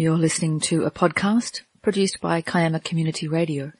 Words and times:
You're 0.00 0.16
listening 0.16 0.60
to 0.60 0.84
a 0.84 0.92
podcast 0.92 1.62
produced 1.82 2.20
by 2.20 2.40
Kiama 2.40 2.78
Community 2.78 3.26
Radio. 3.26 3.72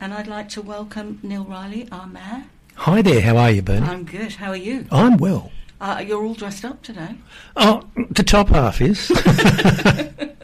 And 0.00 0.12
I'd 0.12 0.26
like 0.26 0.48
to 0.48 0.62
welcome 0.62 1.20
Neil 1.22 1.44
Reilly, 1.44 1.86
our 1.92 2.08
mayor. 2.08 2.46
Hi 2.74 3.02
there, 3.02 3.20
how 3.20 3.36
are 3.36 3.52
you, 3.52 3.62
Bernie? 3.62 3.86
I'm 3.86 4.02
good. 4.02 4.32
How 4.32 4.50
are 4.50 4.56
you? 4.56 4.86
I'm 4.90 5.16
well. 5.18 5.52
Uh, 5.80 6.02
you're 6.04 6.24
all 6.24 6.34
dressed 6.34 6.64
up 6.64 6.82
today. 6.82 7.14
Oh, 7.54 7.84
the 8.10 8.24
top 8.24 8.48
half 8.48 8.80
is. 8.80 9.12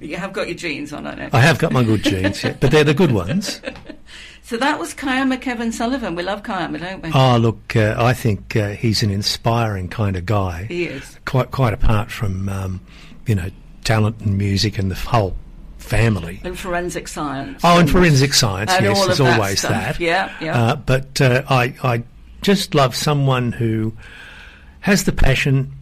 You 0.00 0.16
have 0.16 0.32
got 0.32 0.48
your 0.48 0.56
jeans 0.56 0.92
on, 0.92 1.06
I 1.06 1.14
know. 1.14 1.28
I 1.32 1.40
have 1.40 1.58
got 1.58 1.72
my 1.72 1.84
good 1.84 2.02
jeans, 2.02 2.42
yeah, 2.42 2.56
but 2.58 2.70
they're 2.70 2.84
the 2.84 2.94
good 2.94 3.12
ones. 3.12 3.60
So 4.44 4.56
that 4.56 4.78
was 4.78 4.92
Kiama 4.92 5.38
Kevin 5.38 5.72
Sullivan. 5.72 6.14
We 6.14 6.22
love 6.22 6.42
Kiama, 6.42 6.78
don't 6.78 7.02
we? 7.02 7.12
Oh, 7.12 7.36
look, 7.38 7.76
uh, 7.76 7.94
I 7.98 8.12
think 8.12 8.56
uh, 8.56 8.70
he's 8.70 9.02
an 9.02 9.10
inspiring 9.10 9.88
kind 9.88 10.16
of 10.16 10.26
guy. 10.26 10.64
he 10.64 10.84
is. 10.86 11.18
Quite, 11.24 11.50
quite 11.52 11.72
apart 11.72 12.10
from, 12.10 12.48
um, 12.48 12.80
you 13.26 13.34
know, 13.34 13.48
talent 13.84 14.20
and 14.20 14.36
music 14.36 14.78
and 14.78 14.90
the 14.90 14.94
whole 14.96 15.36
family. 15.78 16.40
And 16.44 16.58
forensic 16.58 17.08
science. 17.08 17.60
Oh, 17.64 17.78
and 17.78 17.88
forensic 17.90 18.34
science, 18.34 18.72
and 18.72 18.84
yes, 18.84 19.06
there's 19.06 19.18
that 19.18 19.38
always 19.40 19.58
stuff. 19.60 19.70
that. 19.70 20.00
Yeah, 20.00 20.32
yeah. 20.40 20.60
Uh, 20.62 20.76
but 20.76 21.20
uh, 21.20 21.42
I, 21.48 21.74
I 21.82 22.02
just 22.40 22.74
love 22.74 22.94
someone 22.94 23.52
who 23.52 23.92
has 24.80 25.04
the 25.04 25.12
passion 25.12 25.72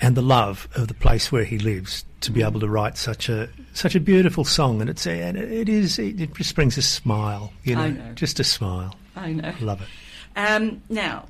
and 0.00 0.16
the 0.16 0.22
love 0.22 0.68
of 0.74 0.88
the 0.88 0.94
place 0.94 1.30
where 1.30 1.44
he 1.44 1.58
lives 1.58 2.04
to 2.20 2.30
be 2.30 2.42
able 2.42 2.60
to 2.60 2.68
write 2.68 2.96
such 2.96 3.28
a 3.28 3.48
such 3.72 3.94
a 3.94 4.00
beautiful 4.00 4.44
song, 4.44 4.80
and 4.80 4.90
it's 4.90 5.06
and 5.06 5.36
it 5.36 5.68
is 5.68 5.98
it, 5.98 6.32
just 6.34 6.54
brings 6.54 6.76
a 6.76 6.82
smile, 6.82 7.52
you 7.64 7.74
know, 7.74 7.82
I 7.82 7.90
know. 7.90 8.12
just 8.14 8.40
a 8.40 8.44
smile. 8.44 8.94
I 9.16 9.32
know. 9.32 9.54
Love 9.60 9.82
it. 9.82 9.88
Um, 10.36 10.82
now, 10.88 11.26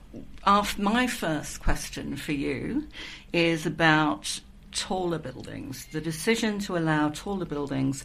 my 0.78 1.06
first 1.06 1.62
question 1.62 2.16
for 2.16 2.32
you 2.32 2.86
is 3.32 3.66
about 3.66 4.40
taller 4.72 5.18
buildings, 5.18 5.86
the 5.86 6.00
decision 6.00 6.58
to 6.60 6.76
allow 6.76 7.08
taller 7.08 7.44
buildings 7.44 8.04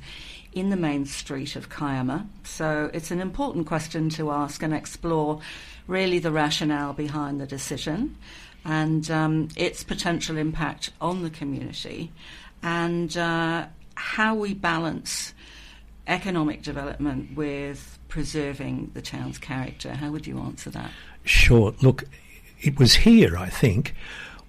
in 0.53 0.69
the 0.69 0.77
main 0.77 1.05
street 1.05 1.55
of 1.55 1.69
Kiama. 1.69 2.27
So 2.43 2.89
it's 2.93 3.11
an 3.11 3.19
important 3.19 3.67
question 3.67 4.09
to 4.11 4.31
ask 4.31 4.63
and 4.63 4.73
explore 4.73 5.41
really 5.85 6.19
the 6.19 6.31
rationale 6.31 6.93
behind 6.93 7.39
the 7.39 7.45
decision 7.45 8.17
and 8.63 9.11
um, 9.11 9.49
its 9.55 9.83
potential 9.83 10.37
impact 10.37 10.91
on 10.99 11.21
the 11.21 11.29
community 11.29 12.11
and 12.65 13.15
uh, 13.15 13.67
how 13.93 14.33
we 14.33 14.55
balance 14.55 15.33
economic 16.07 16.63
development 16.63 17.35
with 17.35 17.99
preserving 18.09 18.89
the 18.95 19.01
town's 19.01 19.37
character. 19.37 19.93
How 19.93 20.09
would 20.11 20.25
you 20.25 20.39
answer 20.39 20.71
that? 20.71 20.89
Sure. 21.23 21.75
Look, 21.81 22.05
it 22.59 22.79
was 22.79 22.95
here, 22.95 23.37
I 23.37 23.49
think, 23.49 23.93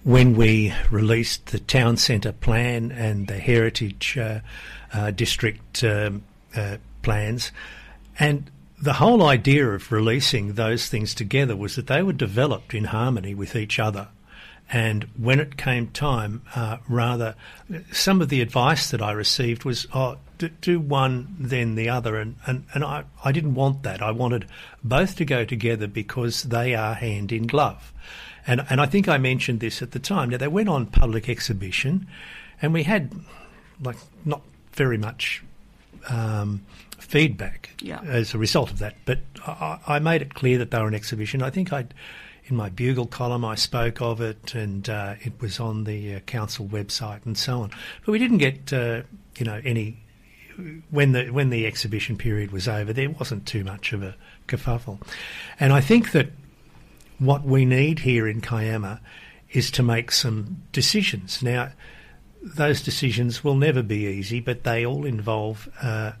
when 0.03 0.35
we 0.35 0.73
released 0.89 1.47
the 1.47 1.59
town 1.59 1.97
centre 1.97 2.31
plan 2.31 2.91
and 2.91 3.27
the 3.27 3.37
heritage 3.37 4.17
uh, 4.17 4.39
uh, 4.91 5.11
district 5.11 5.83
um, 5.83 6.23
uh, 6.55 6.77
plans, 7.03 7.51
and 8.19 8.49
the 8.81 8.93
whole 8.93 9.23
idea 9.23 9.67
of 9.69 9.91
releasing 9.91 10.53
those 10.53 10.87
things 10.87 11.13
together 11.13 11.55
was 11.55 11.75
that 11.75 11.87
they 11.87 12.01
were 12.01 12.13
developed 12.13 12.73
in 12.73 12.85
harmony 12.85 13.35
with 13.35 13.55
each 13.55 13.77
other. 13.77 14.07
And 14.69 15.05
when 15.17 15.39
it 15.39 15.55
came 15.55 15.87
time, 15.87 16.41
uh, 16.53 16.77
rather, 16.89 17.35
some 17.91 18.21
of 18.21 18.27
the 18.27 18.41
advice 18.41 18.91
that 18.91 19.01
I 19.01 19.11
received 19.11 19.63
was, 19.63 19.87
oh, 19.93 20.17
do, 20.37 20.49
do 20.49 20.79
one, 20.79 21.35
then 21.39 21.75
the 21.75 21.87
other. 21.87 22.17
And, 22.17 22.35
and, 22.45 22.65
and 22.73 22.83
I, 22.83 23.05
I 23.23 23.31
didn't 23.31 23.55
want 23.55 23.83
that. 23.83 24.01
I 24.01 24.11
wanted 24.11 24.45
both 24.83 25.15
to 25.17 25.25
go 25.25 25.45
together 25.45 25.87
because 25.87 26.43
they 26.43 26.75
are 26.75 26.93
hand 26.93 27.31
in 27.31 27.47
glove. 27.47 27.93
And, 28.45 28.65
and 28.69 28.81
I 28.81 28.85
think 28.87 29.07
I 29.07 29.17
mentioned 29.17 29.61
this 29.61 29.81
at 29.81 29.91
the 29.91 29.99
time. 29.99 30.29
Now, 30.29 30.37
they 30.37 30.47
went 30.49 30.69
on 30.69 30.85
public 30.85 31.29
exhibition, 31.29 32.07
and 32.61 32.73
we 32.73 32.83
had, 32.83 33.13
like, 33.81 33.97
not 34.25 34.41
very 34.73 34.97
much 34.97 35.43
um, 36.09 36.61
feedback 36.99 37.69
Yeah. 37.81 38.01
as 38.01 38.33
a 38.33 38.37
result 38.37 38.71
of 38.71 38.79
that. 38.79 38.95
But 39.05 39.19
I, 39.45 39.79
I 39.87 39.99
made 39.99 40.21
it 40.21 40.33
clear 40.33 40.57
that 40.57 40.71
they 40.71 40.79
were 40.79 40.87
an 40.87 40.93
exhibition. 40.93 41.41
I 41.41 41.49
think 41.49 41.71
I, 41.73 41.87
in 42.47 42.55
my 42.55 42.69
bugle 42.69 43.05
column, 43.05 43.43
I 43.43 43.55
spoke 43.55 44.01
of 44.01 44.21
it, 44.21 44.55
and 44.55 44.87
uh, 44.89 45.15
it 45.21 45.39
was 45.41 45.59
on 45.59 45.83
the 45.83 46.15
uh, 46.15 46.19
council 46.21 46.65
website 46.65 47.25
and 47.25 47.37
so 47.37 47.61
on. 47.61 47.71
But 48.05 48.11
we 48.11 48.19
didn't 48.19 48.37
get, 48.37 48.73
uh, 48.73 49.03
you 49.37 49.45
know, 49.45 49.61
any. 49.63 50.03
When 50.89 51.11
the 51.11 51.29
when 51.29 51.51
the 51.51 51.67
exhibition 51.67 52.17
period 52.17 52.51
was 52.51 52.67
over, 52.67 52.91
there 52.91 53.11
wasn't 53.11 53.45
too 53.45 53.63
much 53.63 53.93
of 53.93 54.01
a 54.01 54.15
kerfuffle, 54.47 54.99
and 55.59 55.71
I 55.71 55.81
think 55.81 56.13
that 56.13 56.31
what 57.19 57.43
we 57.43 57.63
need 57.63 57.99
here 57.99 58.27
in 58.27 58.41
Kiama 58.41 58.99
is 59.51 59.69
to 59.71 59.83
make 59.83 60.11
some 60.11 60.63
decisions. 60.71 61.43
Now, 61.43 61.71
those 62.41 62.81
decisions 62.81 63.43
will 63.43 63.55
never 63.55 63.83
be 63.83 64.07
easy, 64.07 64.39
but 64.39 64.63
they 64.63 64.83
all 64.83 65.05
involve 65.05 65.69
uh, 65.81 66.13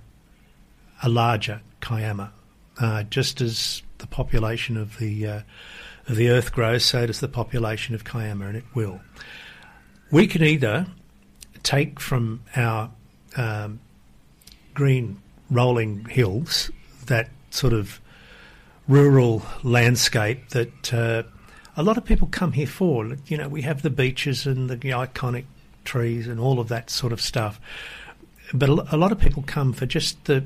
a 1.01 1.09
larger 1.09 1.61
Kiama. 1.81 2.31
Uh, 2.79 3.01
just 3.03 3.41
as 3.41 3.81
the 3.97 4.07
population 4.07 4.77
of 4.77 4.99
the 4.99 5.25
uh, 5.25 5.41
the 6.09 6.29
Earth 6.29 6.53
grows, 6.53 6.85
so 6.85 7.05
does 7.05 7.19
the 7.19 7.27
population 7.27 7.95
of 7.95 8.03
Kiama, 8.03 8.47
and 8.47 8.57
it 8.57 8.63
will. 8.73 9.01
We 10.11 10.27
can 10.27 10.43
either 10.43 10.87
take 11.63 11.99
from 11.99 12.43
our 12.55 12.89
um, 13.35 13.79
green 14.73 15.21
rolling 15.49 16.05
hills 16.05 16.71
that 17.07 17.29
sort 17.49 17.73
of 17.73 17.99
rural 18.87 19.43
landscape 19.63 20.49
that 20.49 20.93
uh, 20.93 21.23
a 21.75 21.83
lot 21.83 21.97
of 21.97 22.05
people 22.05 22.27
come 22.31 22.53
here 22.53 22.67
for. 22.67 23.15
You 23.27 23.37
know, 23.37 23.49
we 23.49 23.61
have 23.63 23.81
the 23.81 23.89
beaches 23.89 24.45
and 24.45 24.69
the 24.69 24.77
iconic 24.77 25.45
trees 25.83 26.27
and 26.27 26.39
all 26.39 26.59
of 26.59 26.69
that 26.69 26.89
sort 26.89 27.13
of 27.13 27.21
stuff. 27.21 27.59
But 28.53 28.69
a 28.69 28.97
lot 28.97 29.11
of 29.11 29.19
people 29.19 29.43
come 29.45 29.73
for 29.73 29.85
just 29.85 30.23
the 30.25 30.43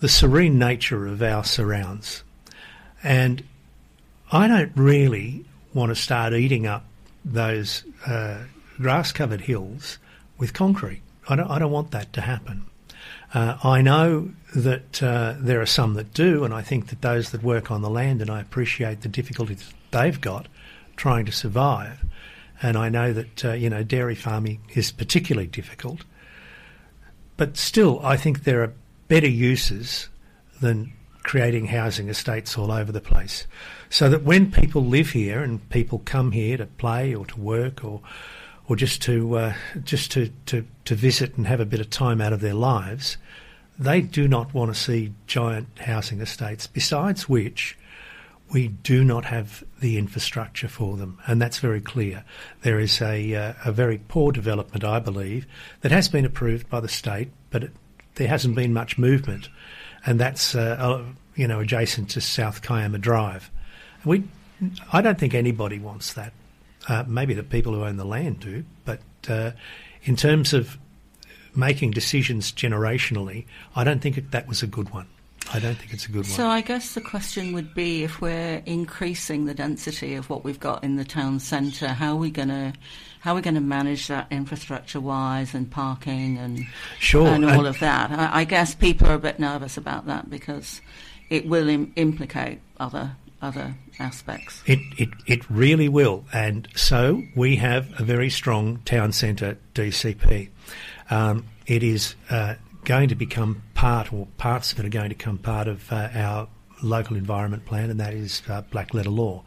the 0.00 0.08
serene 0.08 0.58
nature 0.58 1.06
of 1.06 1.20
our 1.22 1.42
surrounds. 1.42 2.22
And 3.02 3.42
I 4.30 4.46
don't 4.46 4.72
really 4.74 5.44
want 5.72 5.90
to 5.90 5.94
start 5.94 6.34
eating 6.34 6.66
up 6.66 6.84
those 7.24 7.84
uh, 8.06 8.44
grass 8.76 9.12
covered 9.12 9.40
hills 9.40 9.98
with 10.38 10.52
concrete. 10.52 11.02
I 11.28 11.36
don't, 11.36 11.50
I 11.50 11.58
don't 11.58 11.72
want 11.72 11.92
that 11.92 12.12
to 12.14 12.20
happen. 12.20 12.66
Uh, 13.32 13.58
I 13.62 13.82
know 13.82 14.30
that 14.54 15.02
uh, 15.02 15.34
there 15.38 15.60
are 15.60 15.66
some 15.66 15.94
that 15.94 16.12
do, 16.14 16.44
and 16.44 16.52
I 16.54 16.62
think 16.62 16.88
that 16.88 17.02
those 17.02 17.30
that 17.30 17.42
work 17.42 17.70
on 17.70 17.82
the 17.82 17.90
land, 17.90 18.22
and 18.22 18.30
I 18.30 18.40
appreciate 18.40 19.02
the 19.02 19.08
difficulties 19.08 19.72
they've 19.90 20.20
got 20.20 20.46
trying 20.96 21.26
to 21.26 21.32
survive. 21.32 22.04
And 22.60 22.76
I 22.76 22.88
know 22.88 23.12
that, 23.12 23.44
uh, 23.44 23.52
you 23.52 23.70
know, 23.70 23.82
dairy 23.82 24.14
farming 24.14 24.60
is 24.74 24.90
particularly 24.90 25.46
difficult. 25.46 26.00
But 27.36 27.56
still, 27.56 28.00
I 28.04 28.16
think 28.16 28.44
there 28.44 28.62
are 28.62 28.72
better 29.06 29.28
uses 29.28 30.08
than 30.60 30.92
creating 31.22 31.66
housing 31.66 32.08
estates 32.08 32.58
all 32.58 32.72
over 32.72 32.90
the 32.90 33.00
place. 33.00 33.46
So 33.90 34.08
that 34.10 34.22
when 34.22 34.50
people 34.50 34.84
live 34.84 35.10
here 35.10 35.42
and 35.42 35.66
people 35.70 36.02
come 36.04 36.32
here 36.32 36.56
to 36.56 36.66
play 36.66 37.14
or 37.14 37.24
to 37.26 37.40
work 37.40 37.84
or 37.84 38.02
or 38.68 38.76
just 38.76 39.00
to 39.02 39.36
uh, 39.36 39.54
just 39.82 40.12
to, 40.12 40.30
to, 40.46 40.66
to 40.84 40.94
visit 40.94 41.36
and 41.36 41.46
have 41.46 41.60
a 41.60 41.64
bit 41.64 41.80
of 41.80 41.88
time 41.88 42.20
out 42.20 42.32
of 42.34 42.40
their 42.40 42.54
lives, 42.54 43.16
they 43.78 44.00
do 44.00 44.28
not 44.28 44.52
want 44.52 44.72
to 44.72 44.78
see 44.78 45.14
giant 45.26 45.68
housing 45.78 46.20
estates. 46.20 46.66
Besides 46.66 47.28
which, 47.28 47.78
we 48.52 48.68
do 48.68 49.04
not 49.04 49.24
have 49.26 49.64
the 49.80 49.98
infrastructure 49.98 50.68
for 50.68 50.96
them, 50.96 51.18
and 51.26 51.40
that's 51.40 51.58
very 51.58 51.80
clear. 51.80 52.24
There 52.62 52.78
is 52.78 53.00
a, 53.00 53.34
uh, 53.34 53.52
a 53.64 53.72
very 53.72 53.98
poor 54.08 54.32
development, 54.32 54.84
I 54.84 54.98
believe, 54.98 55.46
that 55.82 55.92
has 55.92 56.08
been 56.08 56.24
approved 56.24 56.68
by 56.68 56.80
the 56.80 56.88
state, 56.88 57.30
but 57.50 57.64
it, 57.64 57.72
there 58.14 58.28
hasn't 58.28 58.54
been 58.54 58.72
much 58.72 58.98
movement, 58.98 59.48
and 60.04 60.18
that's 60.18 60.54
uh, 60.54 60.76
uh, 60.78 61.04
you 61.36 61.46
know 61.46 61.60
adjacent 61.60 62.10
to 62.10 62.20
South 62.20 62.62
Kiama 62.62 62.98
Drive. 62.98 63.50
We, 64.04 64.24
I 64.92 65.00
don't 65.00 65.18
think 65.18 65.34
anybody 65.34 65.78
wants 65.78 66.12
that. 66.14 66.32
Uh, 66.88 67.04
maybe 67.06 67.34
the 67.34 67.42
people 67.42 67.74
who 67.74 67.84
own 67.84 67.96
the 67.96 68.04
land 68.04 68.40
do, 68.40 68.64
but 68.84 69.00
uh, 69.28 69.50
in 70.04 70.16
terms 70.16 70.54
of 70.54 70.78
making 71.54 71.90
decisions 71.90 72.50
generationally, 72.52 73.44
I 73.76 73.84
don't 73.84 74.00
think 74.00 74.16
it, 74.16 74.30
that 74.30 74.46
was 74.48 74.62
a 74.62 74.66
good 74.66 74.90
one. 74.90 75.06
I 75.52 75.58
don't 75.60 75.74
think 75.76 75.92
it's 75.92 76.06
a 76.06 76.12
good 76.12 76.24
So 76.26 76.30
one. 76.30 76.36
So 76.36 76.46
I 76.48 76.60
guess 76.60 76.94
the 76.94 77.00
question 77.00 77.52
would 77.52 77.74
be 77.74 78.04
if 78.04 78.20
we're 78.20 78.62
increasing 78.66 79.46
the 79.46 79.54
density 79.54 80.14
of 80.14 80.28
what 80.30 80.44
we've 80.44 80.60
got 80.60 80.84
in 80.84 80.96
the 80.96 81.04
town 81.04 81.40
centre, 81.40 81.88
how 81.88 82.12
are 82.12 82.16
we 82.16 82.30
going 82.30 82.48
to 82.48 82.72
how 83.20 83.32
are 83.32 83.36
we 83.36 83.40
going 83.42 83.54
to 83.54 83.60
manage 83.60 84.06
that 84.08 84.28
infrastructure 84.30 85.00
wise 85.00 85.52
and 85.54 85.68
parking 85.70 86.38
and 86.38 86.64
Sure, 87.00 87.26
and 87.26 87.44
all 87.44 87.50
and- 87.60 87.66
of 87.66 87.80
that? 87.80 88.10
I, 88.12 88.40
I 88.40 88.44
guess 88.44 88.74
people 88.74 89.08
are 89.08 89.14
a 89.14 89.18
bit 89.18 89.38
nervous 89.40 89.76
about 89.76 90.06
that 90.06 90.30
because 90.30 90.80
it 91.28 91.46
will 91.46 91.68
Im- 91.68 91.92
implicate 91.96 92.60
other 92.78 93.16
other 93.40 93.74
aspects. 93.98 94.62
It, 94.66 94.80
it, 94.96 95.08
it 95.26 95.50
really 95.50 95.88
will. 95.88 96.24
And 96.32 96.68
so 96.74 97.22
we 97.36 97.56
have 97.56 98.00
a 98.00 98.04
very 98.04 98.30
strong 98.30 98.78
town 98.84 99.12
centre 99.12 99.58
DCP. 99.74 100.48
Um, 101.10 101.46
it 101.66 101.82
is 101.82 102.14
uh, 102.30 102.54
going 102.84 103.08
to 103.08 103.14
become 103.14 103.62
part, 103.74 104.12
or 104.12 104.26
parts 104.38 104.72
of 104.72 104.80
it 104.80 104.86
are 104.86 104.90
going 104.90 105.10
to 105.10 105.16
become 105.16 105.38
part 105.38 105.68
of 105.68 105.90
uh, 105.92 106.08
our 106.14 106.48
local 106.82 107.16
environment 107.16 107.64
plan, 107.66 107.90
and 107.90 108.00
that 108.00 108.14
is 108.14 108.42
uh, 108.48 108.62
black 108.62 108.94
letter 108.94 109.10
law. 109.10 109.42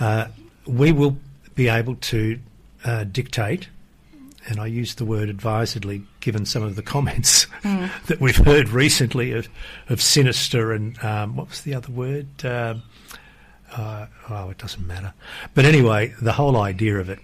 Uh, 0.00 0.26
we 0.66 0.92
will 0.92 1.16
be 1.54 1.68
able 1.68 1.96
to 1.96 2.38
uh, 2.84 3.04
dictate, 3.04 3.68
and 4.48 4.58
I 4.58 4.66
use 4.66 4.96
the 4.96 5.04
word 5.04 5.28
advisedly 5.28 6.02
given 6.20 6.46
some 6.46 6.62
of 6.62 6.76
the 6.76 6.82
comments 6.82 7.46
mm. 7.62 7.90
that 8.06 8.20
we've 8.20 8.36
heard 8.36 8.70
recently 8.70 9.32
of, 9.32 9.48
of 9.88 10.00
sinister 10.00 10.72
and 10.72 11.02
um, 11.04 11.36
what 11.36 11.48
was 11.48 11.60
the 11.62 11.74
other 11.74 11.92
word? 11.92 12.26
Um, 12.44 12.82
uh, 13.76 14.06
oh, 14.30 14.50
it 14.50 14.58
doesn't 14.58 14.86
matter. 14.86 15.12
But 15.54 15.64
anyway, 15.64 16.14
the 16.20 16.32
whole 16.32 16.56
idea 16.56 16.98
of 16.98 17.08
it 17.08 17.18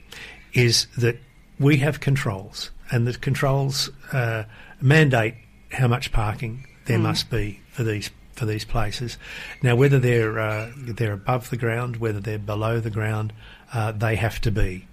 is 0.52 0.86
that 0.96 1.16
we 1.58 1.78
have 1.78 2.00
controls, 2.00 2.70
and 2.90 3.06
the 3.06 3.14
controls 3.14 3.90
uh, 4.12 4.44
mandate 4.80 5.34
how 5.72 5.88
much 5.88 6.12
parking 6.12 6.66
there 6.86 6.98
mm. 6.98 7.02
must 7.02 7.30
be 7.30 7.60
for 7.72 7.82
these 7.84 8.10
for 8.32 8.46
these 8.46 8.64
places. 8.64 9.18
Now, 9.62 9.74
whether 9.74 9.98
they're 9.98 10.38
uh, 10.38 10.70
they're 10.76 11.12
above 11.12 11.50
the 11.50 11.56
ground, 11.56 11.96
whether 11.96 12.20
they're 12.20 12.38
below 12.38 12.80
the 12.80 12.90
ground, 12.90 13.32
uh, 13.72 13.92
they 13.92 14.16
have 14.16 14.40
to 14.42 14.50
be. 14.50 14.86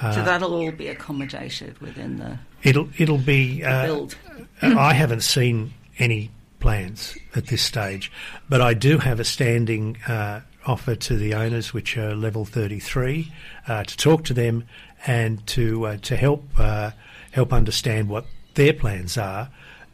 Uh, 0.00 0.12
so 0.12 0.24
that'll 0.24 0.54
all 0.54 0.72
be 0.72 0.88
accommodated 0.88 1.78
within 1.78 2.18
the. 2.18 2.38
It'll 2.62 2.88
it'll 2.98 3.18
be 3.18 3.62
uh, 3.62 3.86
build. 3.86 4.16
I 4.62 4.94
haven't 4.94 5.22
seen 5.22 5.74
any 5.98 6.30
plans 6.60 7.16
at 7.36 7.46
this 7.46 7.62
stage, 7.62 8.10
but 8.48 8.60
I 8.60 8.74
do 8.74 8.98
have 8.98 9.20
a 9.20 9.24
standing 9.24 9.96
uh, 10.08 10.40
offer 10.68 10.94
to 10.94 11.16
the 11.16 11.34
owners, 11.34 11.72
which 11.72 11.96
are 11.96 12.14
level 12.14 12.44
33, 12.44 13.32
uh, 13.66 13.82
to 13.82 13.96
talk 13.96 14.24
to 14.24 14.34
them 14.34 14.64
and 15.06 15.44
to 15.46 15.86
uh, 15.86 15.96
to 15.98 16.16
help 16.16 16.44
uh, 16.58 16.90
help 17.32 17.52
understand 17.52 18.08
what 18.08 18.26
their 18.54 18.72
plans 18.72 19.16
are 19.16 19.50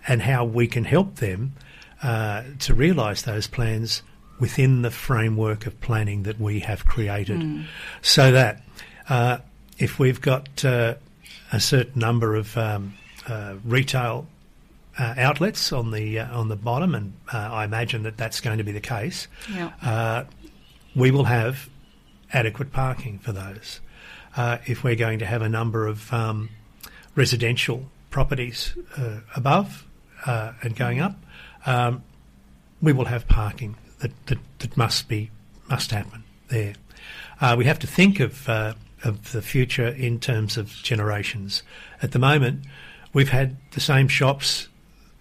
and 0.06 0.23
how 0.23 0.44
we 0.44 0.67
can 0.67 0.85
help 0.85 1.17
them 1.17 1.53
uh, 2.03 2.43
to 2.59 2.75
realise 2.75 3.23
those 3.23 3.47
plans 3.47 4.03
within 4.41 4.82
the 4.82 4.91
framework 4.91 5.65
of 5.67 5.81
planning 5.81 6.25
that 6.25 6.41
we 6.41 6.61
have 6.61 6.85
created, 6.85 7.41
mm. 7.41 7.65
so 8.03 8.32
that 8.32 8.62
uh, 9.09 9.38
if 9.79 9.99
we've 9.99 10.21
got 10.21 10.65
uh, 10.65 10.94
a 11.53 11.61
certain 11.61 12.00
number 12.00 12.35
of 12.35 12.56
um, 12.59 12.94
retail 13.65 14.26
uh, 14.99 15.15
outlets 15.17 15.73
on 15.73 15.93
the 15.93 16.19
uh, 16.19 16.37
on 16.38 16.49
the 16.49 16.56
bottom, 16.56 16.94
and 16.94 17.12
uh, 17.32 17.38
I 17.38 17.65
imagine 17.65 18.03
that 18.03 18.17
that's 18.17 18.41
going 18.41 18.59
to 18.59 18.65
be 18.65 18.73
the 18.73 18.81
case. 18.81 19.29
Yeah 19.53 20.25
we 20.94 21.11
will 21.11 21.25
have 21.25 21.69
adequate 22.32 22.73
parking 22.73 23.19
for 23.19 23.32
those. 23.32 23.81
Uh, 24.37 24.58
if 24.67 24.82
we're 24.82 24.96
going 24.96 25.19
to 25.20 25.26
have 25.26 25.43
a 25.43 25.49
number 25.49 25.87
of 25.87 26.12
um, 26.12 26.50
residential 27.14 27.85
properties 28.11 28.76
uh, 28.96 29.20
above 29.37 29.87
uh, 30.26 30.52
and 30.62 30.76
going 30.76 31.00
up, 31.00 31.17
um, 31.67 32.02
we 32.82 32.93
will 32.93 33.05
have 33.06 33.26
parking 33.29 33.76
that, 34.00 34.12
that, 34.26 34.38
that, 34.58 34.76
must 34.76 35.08
be 35.08 35.31
must 35.69 35.91
happen 35.91 36.25
there. 36.49 36.75
Uh, 37.40 37.55
we 37.56 37.64
have 37.64 37.79
to 37.79 37.87
think 37.87 38.20
of 38.20 38.49
uh, 38.49 38.75
of 39.05 39.32
the 39.32 39.43
future 39.43 39.88
in 39.88 40.19
terms 40.19 40.56
of 40.56 40.69
generations. 40.82 41.62
At 42.02 42.12
the 42.12 42.19
moment, 42.19 42.64
we've 43.12 43.29
had 43.29 43.56
the 43.73 43.81
same 43.81 44.08
shops, 44.08 44.69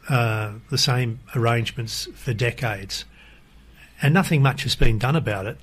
uh, 0.10 0.54
the 0.70 0.78
same 0.78 1.20
arrangements 1.36 2.08
for 2.16 2.34
decades 2.34 3.06
and 4.04 4.14
nothing 4.14 4.44
much 4.44 4.64
has 4.64 4.76
been 4.76 5.00
done 5.00 5.16
about 5.16 5.48
it 5.48 5.58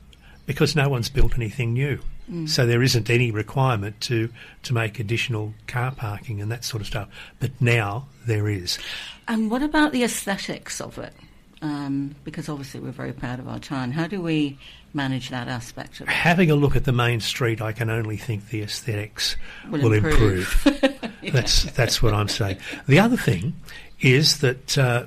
because 0.46 0.74
no 0.74 0.88
one's 0.88 1.08
built 1.08 1.36
anything 1.36 1.74
new. 1.74 2.00
Mm. 2.28 2.48
So 2.48 2.66
there 2.66 2.82
isn't 2.82 3.10
any 3.10 3.30
requirement 3.30 4.00
to, 4.02 4.30
to 4.64 4.74
make 4.74 4.98
additional 4.98 5.52
car 5.66 5.92
parking 5.92 6.40
and 6.40 6.50
that 6.50 6.64
sort 6.64 6.80
of 6.80 6.86
stuff. 6.86 7.08
But 7.38 7.52
now 7.60 8.08
there 8.26 8.48
is. 8.48 8.78
And 9.28 9.50
what 9.50 9.62
about 9.62 9.92
the 9.92 10.02
aesthetics 10.04 10.80
of 10.80 10.98
it? 10.98 11.12
Um, 11.62 12.14
because 12.24 12.48
obviously 12.48 12.80
we're 12.80 12.92
very 12.92 13.12
proud 13.12 13.38
of 13.38 13.46
our 13.46 13.58
town. 13.58 13.92
How 13.92 14.06
do 14.06 14.22
we 14.22 14.58
manage 14.94 15.28
that 15.28 15.46
aspect 15.46 16.00
of 16.00 16.08
it? 16.08 16.12
Having 16.12 16.50
a 16.50 16.54
look 16.54 16.74
at 16.74 16.84
the 16.84 16.92
main 16.92 17.20
street, 17.20 17.60
I 17.60 17.72
can 17.72 17.90
only 17.90 18.16
think 18.16 18.48
the 18.48 18.62
aesthetics 18.62 19.36
will, 19.70 19.82
will 19.82 19.92
improve. 19.92 20.66
improve. 20.66 21.12
yeah. 21.20 21.30
That's 21.32 21.64
that's 21.72 22.02
what 22.02 22.14
I'm 22.14 22.28
saying. 22.28 22.56
The 22.88 22.98
other 22.98 23.18
thing 23.18 23.54
is 24.00 24.38
that 24.38 24.78
uh, 24.78 25.04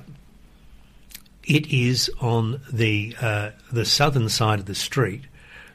it 1.46 1.66
is 1.72 2.10
on 2.20 2.60
the 2.72 3.14
uh, 3.20 3.50
the 3.72 3.84
southern 3.84 4.28
side 4.28 4.58
of 4.60 4.66
the 4.66 4.74
street, 4.74 5.22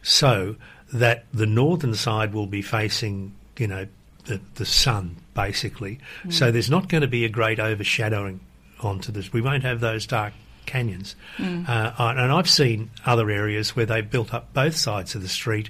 so 0.01 0.55
that 0.93 1.25
the 1.33 1.45
northern 1.45 1.93
side 1.93 2.33
will 2.33 2.47
be 2.47 2.61
facing, 2.61 3.33
you 3.57 3.67
know, 3.67 3.87
the 4.25 4.41
the 4.55 4.65
sun 4.65 5.17
basically. 5.33 5.99
Mm. 6.23 6.33
So 6.33 6.51
there's 6.51 6.69
not 6.69 6.89
going 6.89 7.01
to 7.01 7.07
be 7.07 7.23
a 7.25 7.29
great 7.29 7.59
overshadowing 7.59 8.41
onto 8.81 9.11
this. 9.11 9.31
We 9.31 9.41
won't 9.41 9.63
have 9.63 9.79
those 9.79 10.05
dark 10.05 10.33
canyons. 10.65 11.15
Mm. 11.37 11.67
Uh, 11.67 11.91
and 11.97 12.31
I've 12.31 12.49
seen 12.49 12.91
other 13.05 13.29
areas 13.29 13.75
where 13.75 13.85
they 13.85 14.01
built 14.01 14.33
up 14.33 14.53
both 14.53 14.75
sides 14.75 15.15
of 15.15 15.21
the 15.21 15.27
street, 15.27 15.69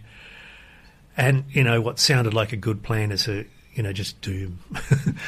and 1.18 1.44
you 1.50 1.64
know 1.64 1.82
what 1.82 2.00
sounded 2.00 2.34
like 2.34 2.54
a 2.54 2.58
good 2.58 2.84
plan 2.84 3.12
is 3.12 3.28
a 3.28 3.46
you 3.74 3.84
know, 3.84 3.94
just 3.94 4.20
doom. 4.22 4.60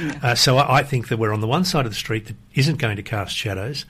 yeah. 0.02 0.20
uh, 0.24 0.36
so 0.36 0.58
I, 0.58 0.80
I, 0.80 0.84
think 0.84 1.10
that 1.10 1.18
we're 1.18 1.34
on 1.34 1.42
the 1.42 1.48
one 1.48 1.64
side 1.64 1.86
of 1.86 1.92
the 1.92 1.98
street 1.98 2.28
that 2.28 2.36
isn't 2.56 2.78
going 2.78 2.98
to 2.98 3.04
cast 3.04 3.36
shadows. 3.36 3.86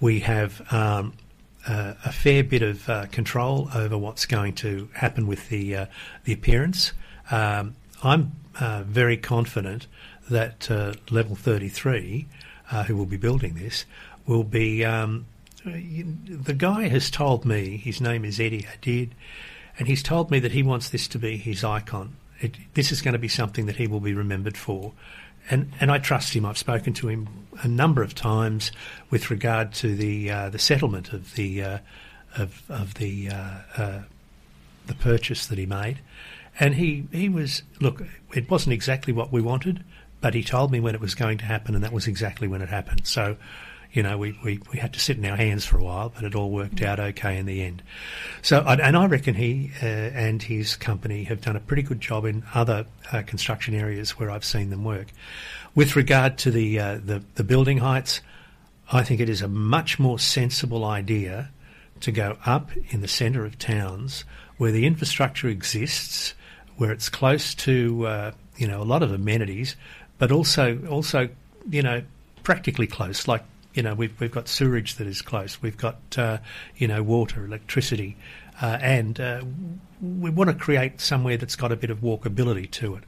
We 0.00 0.20
have 0.20 0.62
um, 0.72 1.12
uh, 1.66 1.94
a 2.04 2.12
fair 2.12 2.44
bit 2.44 2.62
of 2.62 2.88
uh, 2.88 3.06
control 3.06 3.68
over 3.74 3.98
what's 3.98 4.26
going 4.26 4.54
to 4.54 4.88
happen 4.94 5.26
with 5.26 5.48
the 5.48 5.76
uh, 5.76 5.86
the 6.24 6.32
appearance. 6.32 6.92
Um, 7.30 7.74
I'm 8.02 8.32
uh, 8.60 8.84
very 8.86 9.16
confident 9.16 9.86
that 10.30 10.70
uh, 10.70 10.94
level 11.10 11.36
33, 11.36 12.26
who 12.86 12.96
will 12.96 13.06
be 13.06 13.16
building 13.16 13.54
this, 13.54 13.84
will 14.26 14.44
be. 14.44 14.84
Um, 14.84 15.26
the 15.64 16.54
guy 16.56 16.86
has 16.86 17.10
told 17.10 17.44
me 17.44 17.76
his 17.76 18.00
name 18.00 18.24
is 18.24 18.38
Eddie 18.38 18.62
Hadid, 18.62 19.10
and 19.78 19.88
he's 19.88 20.02
told 20.02 20.30
me 20.30 20.38
that 20.38 20.52
he 20.52 20.62
wants 20.62 20.90
this 20.90 21.08
to 21.08 21.18
be 21.18 21.36
his 21.36 21.64
icon 21.64 22.14
it, 22.40 22.56
this 22.74 22.92
is 22.92 23.02
going 23.02 23.12
to 23.12 23.18
be 23.18 23.28
something 23.28 23.66
that 23.66 23.76
he 23.76 23.86
will 23.86 24.00
be 24.00 24.14
remembered 24.14 24.56
for. 24.56 24.92
And, 25.48 25.72
and 25.80 25.90
I 25.90 25.98
trust 25.98 26.34
him. 26.34 26.44
I've 26.44 26.58
spoken 26.58 26.92
to 26.94 27.08
him 27.08 27.28
a 27.62 27.68
number 27.68 28.02
of 28.02 28.14
times 28.14 28.72
with 29.10 29.30
regard 29.30 29.72
to 29.74 29.94
the 29.94 30.30
uh, 30.30 30.50
the 30.50 30.58
settlement 30.58 31.12
of 31.12 31.34
the 31.34 31.62
uh, 31.62 31.78
of 32.36 32.62
of 32.68 32.94
the 32.94 33.28
uh, 33.28 33.58
uh 33.76 34.00
the 34.86 34.94
purchase 34.94 35.46
that 35.46 35.58
he 35.58 35.66
made, 35.66 35.98
and 36.58 36.74
he 36.74 37.06
he 37.12 37.28
was 37.28 37.62
look. 37.80 38.02
It 38.34 38.50
wasn't 38.50 38.72
exactly 38.72 39.12
what 39.12 39.32
we 39.32 39.40
wanted, 39.40 39.84
but 40.20 40.34
he 40.34 40.42
told 40.42 40.72
me 40.72 40.80
when 40.80 40.94
it 40.94 41.00
was 41.00 41.14
going 41.14 41.38
to 41.38 41.44
happen, 41.44 41.76
and 41.76 41.84
that 41.84 41.92
was 41.92 42.08
exactly 42.08 42.48
when 42.48 42.60
it 42.60 42.68
happened. 42.68 43.06
So 43.06 43.36
you 43.92 44.02
know, 44.02 44.18
we, 44.18 44.38
we, 44.44 44.60
we 44.72 44.78
had 44.78 44.92
to 44.92 45.00
sit 45.00 45.16
in 45.16 45.24
our 45.24 45.36
hands 45.36 45.64
for 45.64 45.78
a 45.78 45.84
while, 45.84 46.10
but 46.14 46.24
it 46.24 46.34
all 46.34 46.50
worked 46.50 46.82
out 46.82 47.00
okay 47.00 47.38
in 47.38 47.46
the 47.46 47.62
end. 47.62 47.82
So, 48.42 48.62
and 48.66 48.96
I 48.96 49.06
reckon 49.06 49.34
he 49.34 49.70
uh, 49.82 49.86
and 49.86 50.42
his 50.42 50.76
company 50.76 51.24
have 51.24 51.40
done 51.40 51.56
a 51.56 51.60
pretty 51.60 51.82
good 51.82 52.00
job 52.00 52.24
in 52.24 52.44
other 52.54 52.86
uh, 53.12 53.22
construction 53.22 53.74
areas 53.74 54.18
where 54.18 54.30
I've 54.30 54.44
seen 54.44 54.70
them 54.70 54.84
work. 54.84 55.08
With 55.74 55.96
regard 55.96 56.38
to 56.38 56.50
the, 56.50 56.78
uh, 56.78 56.98
the, 57.04 57.22
the 57.34 57.44
building 57.44 57.78
heights, 57.78 58.20
I 58.92 59.02
think 59.02 59.20
it 59.20 59.28
is 59.28 59.42
a 59.42 59.48
much 59.48 59.98
more 59.98 60.18
sensible 60.18 60.84
idea 60.84 61.50
to 62.00 62.12
go 62.12 62.36
up 62.46 62.70
in 62.90 63.00
the 63.00 63.08
centre 63.08 63.44
of 63.44 63.58
towns 63.58 64.24
where 64.58 64.72
the 64.72 64.86
infrastructure 64.86 65.48
exists, 65.48 66.34
where 66.76 66.92
it's 66.92 67.08
close 67.08 67.54
to 67.54 68.06
uh, 68.06 68.32
you 68.56 68.66
know 68.66 68.80
a 68.80 68.84
lot 68.84 69.02
of 69.02 69.12
amenities, 69.12 69.76
but 70.18 70.30
also 70.30 70.78
also 70.88 71.28
you 71.68 71.82
know 71.82 72.02
practically 72.42 72.86
close, 72.86 73.26
like 73.26 73.42
you 73.76 73.82
know, 73.82 73.94
we've 73.94 74.18
we've 74.18 74.32
got 74.32 74.48
sewerage 74.48 74.94
that 74.94 75.06
is 75.06 75.20
close. 75.20 75.60
We've 75.60 75.76
got 75.76 76.00
uh, 76.16 76.38
you 76.76 76.88
know 76.88 77.02
water, 77.02 77.44
electricity, 77.44 78.16
uh, 78.60 78.78
and 78.80 79.20
uh, 79.20 79.42
we 80.00 80.30
want 80.30 80.48
to 80.48 80.56
create 80.56 81.00
somewhere 81.00 81.36
that's 81.36 81.56
got 81.56 81.72
a 81.72 81.76
bit 81.76 81.90
of 81.90 82.00
walkability 82.00 82.70
to 82.72 82.96
it. 82.96 83.04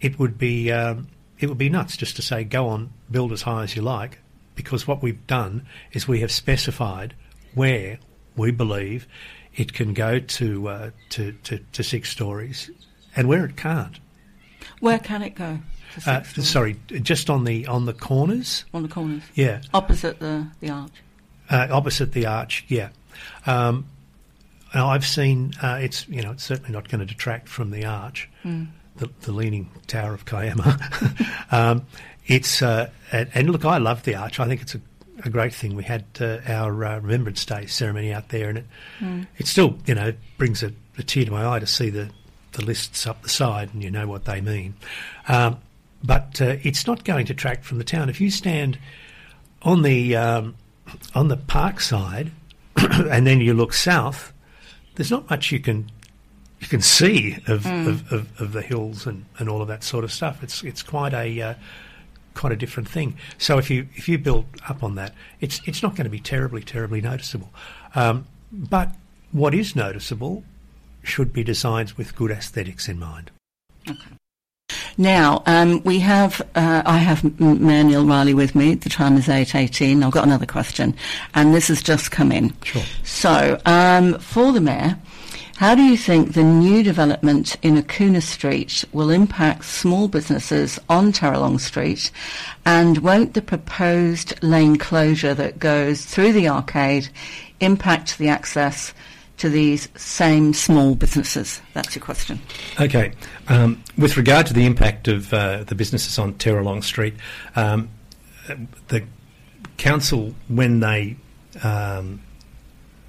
It 0.00 0.18
would 0.18 0.38
be 0.38 0.70
um, 0.70 1.08
it 1.40 1.48
would 1.48 1.58
be 1.58 1.68
nuts 1.68 1.96
just 1.96 2.14
to 2.16 2.22
say 2.22 2.44
go 2.44 2.68
on, 2.68 2.92
build 3.10 3.32
as 3.32 3.42
high 3.42 3.64
as 3.64 3.74
you 3.74 3.82
like, 3.82 4.20
because 4.54 4.86
what 4.86 5.02
we've 5.02 5.26
done 5.26 5.66
is 5.92 6.06
we 6.06 6.20
have 6.20 6.30
specified 6.30 7.14
where 7.54 7.98
we 8.36 8.52
believe 8.52 9.08
it 9.56 9.72
can 9.72 9.92
go 9.92 10.20
to 10.20 10.68
uh, 10.68 10.90
to, 11.10 11.32
to, 11.32 11.58
to 11.72 11.82
six 11.82 12.10
stories, 12.10 12.70
and 13.16 13.26
where 13.26 13.44
it 13.44 13.56
can't. 13.56 13.98
Where 14.78 15.00
can 15.00 15.22
it 15.22 15.34
go? 15.34 15.58
Uh, 16.06 16.22
sorry, 16.22 16.76
just 17.02 17.30
on 17.30 17.44
the 17.44 17.66
on 17.66 17.86
the 17.86 17.92
corners. 17.92 18.64
On 18.74 18.82
the 18.82 18.88
corners. 18.88 19.22
Yeah. 19.34 19.60
Opposite 19.74 20.18
the 20.18 20.46
the 20.60 20.70
arch. 20.70 21.02
Uh, 21.50 21.68
opposite 21.70 22.12
the 22.12 22.26
arch. 22.26 22.64
Yeah. 22.68 22.90
Um, 23.46 23.86
I've 24.74 25.06
seen 25.06 25.52
uh, 25.62 25.78
it's 25.80 26.08
you 26.08 26.22
know 26.22 26.32
it's 26.32 26.44
certainly 26.44 26.72
not 26.72 26.88
going 26.88 27.00
to 27.00 27.06
detract 27.06 27.48
from 27.48 27.70
the 27.70 27.84
arch, 27.84 28.28
mm. 28.44 28.68
the, 28.96 29.08
the 29.22 29.32
leaning 29.32 29.70
tower 29.86 30.12
of 30.14 30.24
Kiama. 30.26 30.78
um, 31.50 31.86
it's 32.26 32.60
uh, 32.60 32.90
and, 33.10 33.30
and, 33.34 33.50
look, 33.50 33.64
I 33.64 33.78
love 33.78 34.02
the 34.02 34.14
arch. 34.14 34.38
I 34.38 34.46
think 34.46 34.60
it's 34.60 34.74
a, 34.74 34.80
a 35.24 35.30
great 35.30 35.54
thing. 35.54 35.74
We 35.74 35.84
had 35.84 36.04
uh, 36.20 36.38
our 36.46 36.84
uh, 36.84 37.00
Remembrance 37.00 37.44
Day 37.44 37.66
ceremony 37.66 38.12
out 38.12 38.28
there, 38.28 38.50
and 38.50 38.58
it 38.58 38.66
mm. 39.00 39.26
it 39.38 39.46
still 39.46 39.78
you 39.86 39.94
know 39.94 40.12
brings 40.36 40.62
a, 40.62 40.72
a, 40.98 41.02
tear 41.02 41.24
to 41.24 41.30
my 41.30 41.48
eye 41.48 41.58
to 41.58 41.66
see 41.66 41.88
the 41.88 42.10
the 42.52 42.64
lists 42.64 43.06
up 43.06 43.22
the 43.22 43.28
side, 43.28 43.72
and 43.72 43.82
you 43.82 43.90
know 43.90 44.06
what 44.06 44.26
they 44.26 44.40
mean. 44.40 44.74
Um, 45.28 45.58
but 46.02 46.40
uh, 46.40 46.56
it's 46.62 46.86
not 46.86 47.04
going 47.04 47.26
to 47.26 47.34
track 47.34 47.64
from 47.64 47.78
the 47.78 47.84
town. 47.84 48.08
If 48.08 48.20
you 48.20 48.30
stand 48.30 48.78
on 49.62 49.82
the 49.82 50.16
um, 50.16 50.54
on 51.14 51.28
the 51.28 51.36
park 51.36 51.80
side, 51.80 52.30
and 52.76 53.26
then 53.26 53.40
you 53.40 53.54
look 53.54 53.72
south, 53.72 54.32
there's 54.94 55.10
not 55.10 55.28
much 55.30 55.50
you 55.50 55.60
can 55.60 55.90
you 56.60 56.66
can 56.66 56.80
see 56.80 57.36
of, 57.46 57.66
of, 57.66 58.12
of, 58.12 58.40
of 58.40 58.52
the 58.52 58.62
hills 58.62 59.06
and, 59.06 59.24
and 59.38 59.48
all 59.48 59.62
of 59.62 59.68
that 59.68 59.84
sort 59.84 60.04
of 60.04 60.12
stuff. 60.12 60.42
It's 60.42 60.62
it's 60.64 60.82
quite 60.82 61.14
a 61.14 61.40
uh, 61.40 61.54
quite 62.34 62.52
a 62.52 62.56
different 62.56 62.88
thing. 62.88 63.16
So 63.38 63.58
if 63.58 63.70
you 63.70 63.88
if 63.94 64.08
you 64.08 64.18
build 64.18 64.46
up 64.68 64.82
on 64.82 64.94
that, 64.96 65.14
it's 65.40 65.60
it's 65.66 65.82
not 65.82 65.94
going 65.94 66.04
to 66.04 66.10
be 66.10 66.20
terribly 66.20 66.62
terribly 66.62 67.00
noticeable. 67.00 67.50
Um, 67.94 68.26
but 68.52 68.94
what 69.32 69.54
is 69.54 69.76
noticeable 69.76 70.44
should 71.02 71.32
be 71.32 71.44
designs 71.44 71.96
with 71.96 72.16
good 72.16 72.30
aesthetics 72.30 72.88
in 72.88 72.98
mind. 72.98 73.30
Now, 75.00 75.44
um, 75.46 75.80
we 75.84 76.00
have, 76.00 76.42
uh, 76.56 76.82
I 76.84 76.98
have 76.98 77.24
M- 77.24 77.64
Mayor 77.64 77.84
Neil 77.84 78.04
Reilly 78.04 78.34
with 78.34 78.56
me. 78.56 78.74
The 78.74 78.88
time 78.88 79.16
is 79.16 79.28
8.18. 79.28 80.02
I've 80.02 80.10
got 80.10 80.24
another 80.24 80.44
question, 80.44 80.92
and 81.34 81.54
this 81.54 81.68
has 81.68 81.80
just 81.82 82.10
come 82.10 82.32
in. 82.32 82.52
Sure. 82.64 82.82
So, 83.04 83.60
um, 83.64 84.18
for 84.18 84.52
the 84.52 84.60
Mayor, 84.60 84.98
how 85.58 85.76
do 85.76 85.82
you 85.82 85.96
think 85.96 86.34
the 86.34 86.42
new 86.42 86.82
development 86.82 87.56
in 87.62 87.80
Akuna 87.80 88.22
Street 88.22 88.84
will 88.92 89.10
impact 89.10 89.64
small 89.64 90.08
businesses 90.08 90.80
on 90.88 91.12
Terralong 91.12 91.60
Street? 91.60 92.10
And 92.66 92.98
won't 92.98 93.34
the 93.34 93.42
proposed 93.42 94.40
lane 94.42 94.78
closure 94.78 95.34
that 95.34 95.60
goes 95.60 96.04
through 96.04 96.32
the 96.32 96.48
arcade 96.48 97.08
impact 97.60 98.18
the 98.18 98.28
access 98.28 98.92
to 99.38 99.48
these 99.48 99.88
same 99.96 100.52
small 100.52 100.94
businesses? 100.94 101.60
That's 101.74 101.94
your 101.94 102.04
question. 102.04 102.40
Okay. 102.80 103.12
Um, 103.48 103.82
with 103.96 104.16
regard 104.16 104.46
to 104.46 104.54
the 104.54 104.66
impact 104.66 105.08
of 105.08 105.32
uh, 105.32 105.64
the 105.64 105.74
businesses 105.74 106.18
on 106.18 106.34
Terralong 106.34 106.84
Street, 106.84 107.14
um, 107.56 107.88
the 108.88 109.04
council, 109.76 110.34
when 110.48 110.80
they 110.80 111.16
um, 111.62 112.20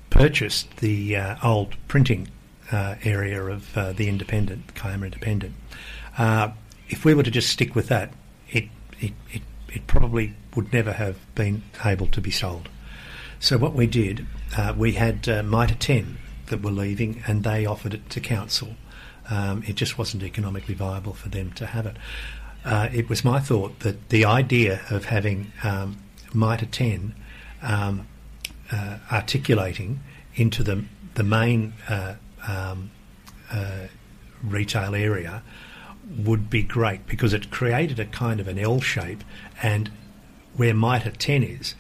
purchased 0.10 0.78
the 0.78 1.16
uh, 1.16 1.36
old 1.44 1.76
printing 1.88 2.28
uh, 2.72 2.96
area 3.04 3.44
of 3.44 3.78
uh, 3.78 3.94
the 3.94 4.08
Independent, 4.08 4.76
Kiama 4.76 5.06
Independent, 5.06 5.56
uh, 6.18 6.52
if 6.90 7.06
we 7.06 7.14
were 7.14 7.24
to 7.24 7.32
just 7.32 7.50
stick 7.50 7.76
with 7.76 7.88
that, 7.88 8.12
it, 8.50 8.66
it, 9.00 9.14
it, 9.32 9.42
it 9.70 9.88
probably 9.88 10.34
would 10.56 10.72
never 10.74 10.94
have 10.94 11.18
been 11.36 11.64
able 11.86 12.08
to 12.08 12.22
be 12.22 12.32
sold. 12.32 12.70
So 13.40 13.58
what 13.58 13.74
we 13.74 13.88
did, 13.88 14.26
uh, 14.58 14.74
we 14.78 14.94
had 14.94 15.28
uh, 15.28 15.44
Mitre 15.44 15.76
10 15.76 16.18
that 16.48 16.62
were 16.62 16.72
leaving 16.72 17.24
and 17.28 17.44
they 17.44 17.66
offered 17.66 17.94
it 17.94 18.10
to 18.10 18.20
council. 18.20 18.76
Um, 19.30 19.64
it 19.68 19.76
just 19.76 19.98
wasn't 19.98 20.24
economically 20.24 20.74
viable 20.74 21.14
for 21.14 21.30
them 21.30 21.52
to 21.54 21.68
have 21.68 21.86
it. 21.86 21.96
Uh, 22.66 22.90
it 22.92 23.10
was 23.10 23.24
my 23.24 23.40
thought 23.40 23.80
that 23.82 24.10
the 24.10 24.26
idea 24.26 24.82
of 24.90 25.06
having 25.06 25.52
um, 25.64 25.98
Mitre 26.34 26.66
10 26.66 27.16
um, 27.62 28.08
uh, 28.72 28.98
articulating 29.12 30.00
into 30.36 30.64
the, 30.64 30.84
the 31.16 31.24
main 31.24 31.74
uh, 31.88 32.16
um, 32.48 32.92
uh, 33.52 33.88
retail 34.44 34.96
area 34.96 35.44
would 36.18 36.50
be 36.50 36.64
great 36.64 37.06
because 37.08 37.34
it 37.34 37.52
created 37.52 38.00
a 38.00 38.06
kind 38.06 38.40
of 38.40 38.48
an 38.48 38.58
L 38.58 38.80
shape 38.80 39.24
and 39.62 39.92
where 40.56 40.74
Mitre 40.74 41.12
10 41.12 41.44
is 41.44 41.76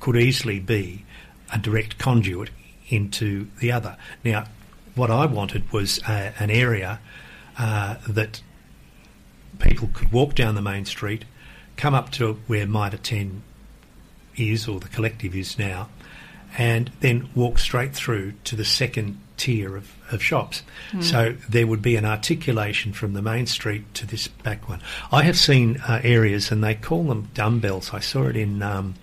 could 0.00 0.16
easily 0.16 0.60
be 0.60 1.04
a 1.52 1.58
direct 1.58 1.98
conduit 1.98 2.50
into 2.88 3.48
the 3.60 3.72
other. 3.72 3.96
Now, 4.24 4.46
what 4.94 5.10
I 5.10 5.26
wanted 5.26 5.70
was 5.72 6.02
uh, 6.02 6.32
an 6.38 6.50
area 6.50 7.00
uh, 7.58 7.96
that 8.08 8.42
people 9.58 9.90
could 9.92 10.12
walk 10.12 10.34
down 10.34 10.54
the 10.54 10.62
main 10.62 10.84
street, 10.84 11.24
come 11.76 11.94
up 11.94 12.10
to 12.12 12.34
where 12.46 12.66
Mitre 12.66 12.98
10 12.98 13.42
is 14.36 14.66
or 14.66 14.80
the 14.80 14.88
collective 14.88 15.34
is 15.34 15.58
now, 15.58 15.88
and 16.58 16.90
then 17.00 17.28
walk 17.34 17.58
straight 17.58 17.94
through 17.94 18.32
to 18.44 18.56
the 18.56 18.64
second 18.64 19.20
tier 19.36 19.76
of, 19.76 19.92
of 20.10 20.22
shops. 20.22 20.62
So 21.00 21.36
there 21.48 21.66
would 21.66 21.80
be 21.80 21.96
an 21.96 22.04
articulation 22.04 22.92
from 22.92 23.14
the 23.14 23.22
main 23.22 23.46
street 23.46 23.94
to 23.94 24.06
this 24.06 24.28
back 24.28 24.68
one. 24.68 24.82
I 25.12 25.22
have 25.22 25.38
seen 25.38 25.78
uh, 25.88 26.00
areas, 26.02 26.50
and 26.50 26.62
they 26.62 26.74
call 26.74 27.04
them 27.04 27.28
dumbbells. 27.34 27.94
I 27.94 28.00
saw 28.00 28.26
it 28.26 28.36
in 28.36 28.62
um, 28.62 28.94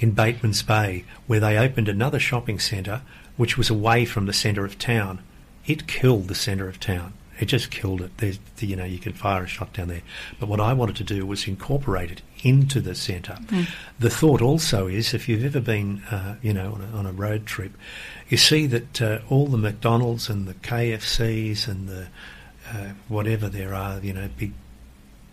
in 0.00 0.12
Bateman's 0.12 0.62
Bay, 0.62 1.04
where 1.26 1.40
they 1.40 1.56
opened 1.56 1.88
another 1.88 2.18
shopping 2.18 2.58
centre, 2.58 3.02
which 3.36 3.56
was 3.56 3.70
away 3.70 4.04
from 4.04 4.26
the 4.26 4.32
centre 4.32 4.64
of 4.64 4.78
town. 4.78 5.22
It 5.66 5.86
killed 5.86 6.28
the 6.28 6.34
centre 6.34 6.68
of 6.68 6.80
town. 6.80 7.12
It 7.38 7.46
just 7.46 7.70
killed 7.70 8.02
it. 8.02 8.10
There's, 8.18 8.38
you 8.58 8.76
know, 8.76 8.84
you 8.84 8.98
can 8.98 9.14
fire 9.14 9.44
a 9.44 9.46
shot 9.46 9.72
down 9.72 9.88
there. 9.88 10.02
But 10.38 10.48
what 10.48 10.60
I 10.60 10.74
wanted 10.74 10.96
to 10.96 11.04
do 11.04 11.24
was 11.24 11.48
incorporate 11.48 12.10
it 12.10 12.22
into 12.42 12.80
the 12.80 12.94
centre. 12.94 13.38
The 13.98 14.10
thought 14.10 14.42
also 14.42 14.86
is, 14.88 15.14
if 15.14 15.28
you've 15.28 15.44
ever 15.44 15.60
been, 15.60 16.02
uh, 16.10 16.36
you 16.42 16.52
know, 16.52 16.74
on 16.74 16.80
a, 16.82 16.98
on 16.98 17.06
a 17.06 17.12
road 17.12 17.46
trip, 17.46 17.72
you 18.28 18.36
see 18.36 18.66
that 18.66 19.00
uh, 19.00 19.20
all 19.30 19.46
the 19.46 19.56
McDonald's 19.56 20.28
and 20.28 20.46
the 20.46 20.54
KFCs 20.54 21.66
and 21.66 21.88
the 21.88 22.08
uh, 22.72 22.90
whatever 23.08 23.48
there 23.48 23.74
are, 23.74 23.98
you 24.00 24.12
know, 24.12 24.28
big 24.36 24.52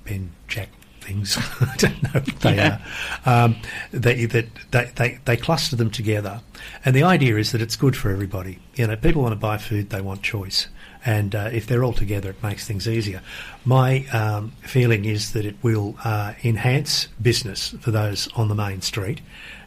Ben 0.05 0.31
Jack 0.47 0.69
things. 1.07 1.37
I 1.61 1.75
don't 1.77 2.03
know 2.03 2.09
what 2.13 2.25
they 2.41 2.55
Yeah. 2.55 2.79
are. 3.25 3.45
Um, 3.45 3.55
they, 3.91 4.25
that 4.25 4.47
they, 4.71 4.91
they, 4.95 5.19
they 5.25 5.37
cluster 5.37 5.75
them 5.75 5.89
together, 5.89 6.41
and 6.85 6.95
the 6.95 7.03
idea 7.03 7.37
is 7.37 7.51
that 7.53 7.61
it's 7.61 7.75
good 7.75 7.95
for 7.95 8.11
everybody. 8.11 8.59
You 8.75 8.87
know, 8.87 8.95
people 8.95 9.21
want 9.21 9.33
to 9.33 9.39
buy 9.39 9.57
food; 9.57 9.89
they 9.89 10.01
want 10.01 10.21
choice, 10.21 10.67
and 11.05 11.33
uh, 11.33 11.49
if 11.51 11.67
they're 11.67 11.83
all 11.83 11.93
together, 11.93 12.29
it 12.29 12.43
makes 12.43 12.67
things 12.67 12.87
easier. 12.87 13.21
My 13.65 14.05
um, 14.13 14.51
feeling 14.61 15.05
is 15.05 15.33
that 15.33 15.45
it 15.45 15.55
will 15.61 15.95
uh, 16.03 16.33
enhance 16.43 17.07
business 17.21 17.69
for 17.79 17.91
those 17.91 18.27
on 18.35 18.47
the 18.49 18.55
main 18.55 18.81
street, 18.81 19.21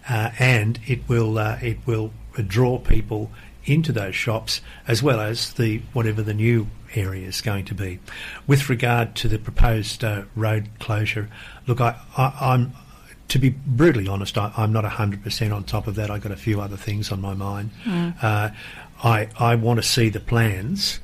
uh, 0.09 0.30
and 0.38 0.78
it 0.87 1.09
will 1.09 1.38
uh, 1.38 1.59
it 1.62 1.78
will 1.87 2.12
draw 2.47 2.78
people 2.78 3.30
into 3.64 3.92
those 3.92 4.14
shops 4.14 4.61
as 4.88 5.02
well 5.02 5.20
as 5.20 5.52
the 5.54 5.78
whatever 5.92 6.23
the 6.23 6.32
new 6.35 6.66
area 6.94 7.26
is 7.26 7.40
going 7.40 7.64
to 7.66 7.75
be. 7.75 7.99
With 8.47 8.68
regard 8.68 9.14
to 9.16 9.28
the 9.28 9.38
proposed 9.38 10.04
uh, 10.04 10.23
road 10.35 10.68
closure, 10.78 11.28
look, 11.66 11.80
I, 11.80 11.97
I'm 12.16 12.73
to 13.30 13.38
be 13.38 13.50
brutally 13.50 14.09
honest, 14.09 14.37
I, 14.37 14.52
I'm 14.56 14.73
not 14.73 14.85
100% 14.85 15.54
on 15.54 15.64
top 15.64 15.87
of 15.87 15.94
that. 15.94 16.11
I've 16.11 16.23
got 16.23 16.32
a 16.32 16.37
few 16.37 16.61
other 16.61 16.76
things 16.76 17.12
on 17.12 17.20
my 17.20 17.32
mind. 17.35 17.70
Uh, 18.20 18.50
I, 19.02 19.28
I 19.38 19.54
want 19.54 19.80
to 19.80 19.87
see 19.87 20.09
the 20.09 20.20
plans, 20.20 21.00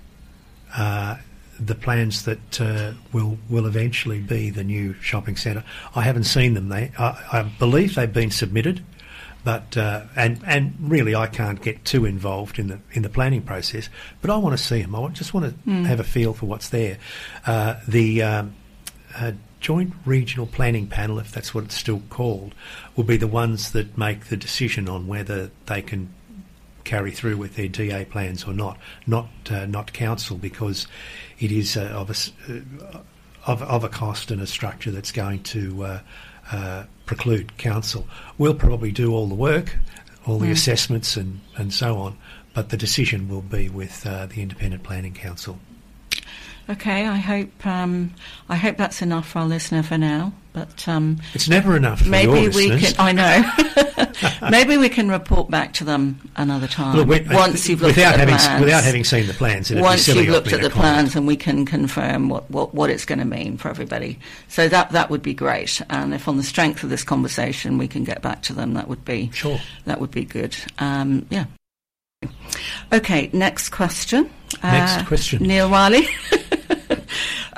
uh, 0.77 1.17
the 1.59 1.75
plans 1.75 2.25
that 2.25 2.61
uh, 2.61 2.93
will 3.13 3.39
will 3.49 3.67
eventually 3.67 4.21
be 4.21 4.51
the 4.51 4.65
new 4.65 4.93
shopping 5.01 5.37
centre. 5.37 5.65
I 5.95 6.03
haven't 6.03 6.25
seen 6.25 6.55
them. 6.55 6.69
They, 6.69 6.91
I, 6.99 7.25
I 7.33 7.43
believe 7.43 7.95
they've 7.95 8.13
been 8.13 8.31
submitted, 8.31 8.85
but 9.47 9.77
uh, 9.77 10.03
and 10.17 10.41
and 10.45 10.75
really 10.81 11.15
I 11.15 11.29
can't 11.29 11.63
get 11.63 11.85
too 11.85 12.05
involved 12.05 12.59
in 12.59 12.67
the 12.67 12.81
in 12.91 13.03
the 13.03 13.09
planning 13.09 13.43
process. 13.43 13.89
But 14.21 14.31
I 14.31 14.39
want 14.39 14.59
to 14.59 14.63
see 14.63 14.83
them. 14.83 14.97
I 14.97 15.07
just 15.11 15.33
want 15.33 15.55
to 15.65 15.71
have 15.85 16.01
a 16.01 16.05
feel 16.05 16.35
for 16.35 16.47
what's 16.47 16.71
there. 16.71 16.99
Uh, 17.47 17.77
the 17.87 18.25
um, 18.25 18.57
uh, 19.17 19.33
Joint 19.61 19.95
Regional 20.05 20.49
Planning 20.49 20.89
Panel, 20.89 21.21
if 21.21 21.31
that's 21.31 21.55
what 21.55 21.63
it's 21.63 21.77
still 21.77 22.03
called, 22.11 22.57
will 22.97 23.05
be 23.05 23.17
the 23.17 23.29
ones 23.29 23.71
that 23.71 23.97
make 23.97 24.25
the 24.25 24.37
decision 24.37 24.89
on 24.89 25.07
whether 25.07 25.53
they 25.67 25.81
can 25.81 26.13
carry 26.83 27.13
through 27.13 27.37
with 27.37 27.55
their 27.55 27.69
DA 27.69 28.05
plans 28.05 28.43
or 28.43 28.53
not, 28.53 28.81
not 29.07 29.29
uh, 29.49 29.65
not 29.67 29.93
council, 29.93 30.37
because 30.37 30.89
it 31.39 31.53
is 31.53 31.77
uh, 31.77 31.83
of, 31.83 32.11
a, 32.11 32.53
uh, 32.53 33.01
of 33.47 33.63
of 33.63 33.85
a 33.85 33.89
cost 33.89 34.33
and 34.33 34.43
a 34.43 34.47
structure 34.49 34.91
that's 34.91 35.13
going 35.13 35.45
to 35.45 35.85
uh, 35.85 36.01
uh, 36.53 36.85
preclude 37.07 37.57
council. 37.57 38.07
We'll 38.39 38.55
probably 38.55 38.93
do 38.93 39.13
all 39.13 39.27
the 39.27 39.35
work, 39.35 39.77
all 40.27 40.39
the 40.39 40.51
assessments 40.51 41.17
and, 41.17 41.41
and 41.57 41.73
so 41.73 41.99
on, 41.99 42.17
but 42.53 42.71
the 42.71 42.77
decision 42.77 43.29
will 43.29 43.43
be 43.43 43.69
with 43.69 44.07
uh, 44.07 44.27
the 44.27 44.43
Independent 44.43 44.83
Planning 44.83 45.15
Council. 45.15 45.59
Okay, 46.69 47.07
I 47.07 47.17
hope 47.17 47.65
um, 47.65 48.13
I 48.49 48.57
hope 48.57 48.77
that's 48.77 49.01
enough 49.01 49.29
for 49.29 49.39
our 49.41 49.47
listener 49.47 49.85
for 49.85 49.97
now. 49.97 50.33
But 50.57 50.89
um, 50.89 51.19
It's 51.35 51.51
never 51.51 51.77
enough 51.77 52.01
for 52.01 52.09
maybe 52.09 52.33
we 52.49 52.71
listeners. 52.73 52.95
can. 52.95 52.95
I 52.99 53.13
know. 53.13 54.33
maybe 54.51 54.79
we 54.79 54.89
can 54.89 55.11
report 55.11 55.51
back 55.51 55.75
to 55.75 55.85
them 55.85 56.19
another 56.35 56.67
time 56.67 56.97
Look, 56.97 57.09
we- 57.09 57.21
once 57.35 57.69
you've 57.69 57.83
looked 57.83 57.97
without 57.97 58.15
at 58.15 58.17
the 58.17 58.19
having 58.21 58.37
plans. 58.37 58.61
without 58.65 58.83
having 58.85 59.05
seen 59.05 59.27
the 59.27 59.35
plans, 59.35 59.71
once 59.71 60.09
you've 60.09 60.29
looked 60.29 60.55
at 60.55 60.63
the 60.63 60.71
plans 60.71 61.15
and 61.15 61.27
we 61.27 61.37
can 61.37 61.67
confirm 61.67 62.31
what, 62.31 62.51
what, 62.51 62.73
what 62.75 62.89
it's 62.89 63.05
going 63.05 63.19
to 63.19 63.27
mean 63.27 63.59
for 63.59 63.69
everybody. 63.69 64.19
So 64.49 64.67
that 64.71 64.93
that 64.93 65.11
would 65.11 65.23
be 65.23 65.35
great. 65.35 65.83
And 65.91 66.15
if 66.15 66.27
on 66.27 66.39
the 66.39 66.43
strength 66.43 66.83
of 66.83 66.89
this 66.89 67.05
conversation 67.05 67.77
we 67.77 67.87
can 67.87 68.05
get 68.05 68.23
back 68.23 68.41
to 68.45 68.55
them, 68.55 68.73
that 68.75 68.89
would 68.89 69.05
be 69.05 69.31
Sure. 69.35 69.61
that 69.85 70.01
would 70.01 70.11
be 70.11 70.25
good. 70.25 70.57
Um, 70.79 71.27
yeah. 71.29 71.45
Okay, 72.95 73.29
next 73.35 73.69
question. 73.69 74.31
Next 74.63 74.97
Uh, 75.03 75.05
question. 75.05 75.43
Neil 75.43 75.69
Wiley. 75.69 76.09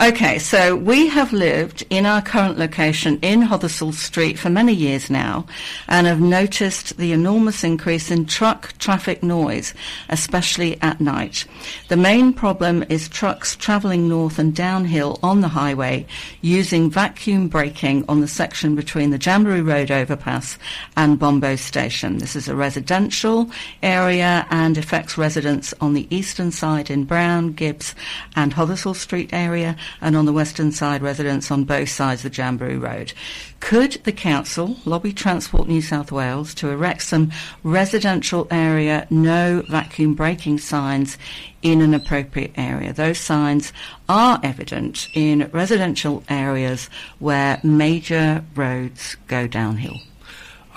Okay, 0.00 0.38
so 0.38 0.76
we 0.76 1.08
have 1.08 1.32
lived 1.32 1.84
in 1.90 2.06
our 2.06 2.22
current 2.22 2.56
location 2.56 3.18
in 3.20 3.42
Hothersall 3.42 3.92
Street 3.92 4.38
for 4.38 4.48
many 4.48 4.72
years 4.72 5.10
now 5.10 5.44
and 5.88 6.06
have 6.06 6.20
noticed 6.20 6.98
the 6.98 7.10
enormous 7.10 7.64
increase 7.64 8.08
in 8.08 8.24
truck 8.24 8.78
traffic 8.78 9.24
noise, 9.24 9.74
especially 10.08 10.80
at 10.82 11.00
night. 11.00 11.46
The 11.88 11.96
main 11.96 12.32
problem 12.32 12.84
is 12.88 13.08
trucks 13.08 13.56
travelling 13.56 14.08
north 14.08 14.38
and 14.38 14.54
downhill 14.54 15.18
on 15.20 15.40
the 15.40 15.48
highway 15.48 16.06
using 16.42 16.90
vacuum 16.90 17.48
braking 17.48 18.04
on 18.08 18.20
the 18.20 18.28
section 18.28 18.76
between 18.76 19.10
the 19.10 19.18
Jamberoo 19.18 19.66
Road 19.66 19.90
overpass 19.90 20.58
and 20.96 21.18
Bombo 21.18 21.56
Station. 21.56 22.18
This 22.18 22.36
is 22.36 22.46
a 22.46 22.54
residential 22.54 23.50
area 23.82 24.46
and 24.50 24.78
affects 24.78 25.18
residents 25.18 25.74
on 25.80 25.94
the 25.94 26.06
eastern 26.08 26.52
side 26.52 26.88
in 26.88 27.02
Brown, 27.02 27.50
Gibbs 27.50 27.96
and 28.36 28.54
Hothersall 28.54 28.94
Street 28.94 29.30
area 29.32 29.76
and 30.00 30.16
on 30.16 30.26
the 30.26 30.32
western 30.32 30.72
side 30.72 31.02
residents 31.02 31.50
on 31.50 31.64
both 31.64 31.88
sides 31.88 32.24
of 32.24 32.32
the 32.32 32.42
Jamberoo 32.42 32.80
Road. 32.80 33.12
Could 33.60 33.92
the 34.04 34.12
council 34.12 34.76
lobby 34.84 35.12
Transport 35.12 35.68
New 35.68 35.82
South 35.82 36.12
Wales 36.12 36.54
to 36.54 36.70
erect 36.70 37.02
some 37.02 37.32
residential 37.62 38.46
area 38.50 39.06
no 39.10 39.62
vacuum 39.68 40.14
braking 40.14 40.58
signs 40.58 41.18
in 41.62 41.80
an 41.80 41.94
appropriate 41.94 42.52
area? 42.56 42.92
Those 42.92 43.18
signs 43.18 43.72
are 44.08 44.40
evident 44.42 45.08
in 45.14 45.50
residential 45.52 46.22
areas 46.28 46.88
where 47.18 47.60
major 47.62 48.44
roads 48.54 49.16
go 49.26 49.46
downhill. 49.46 49.98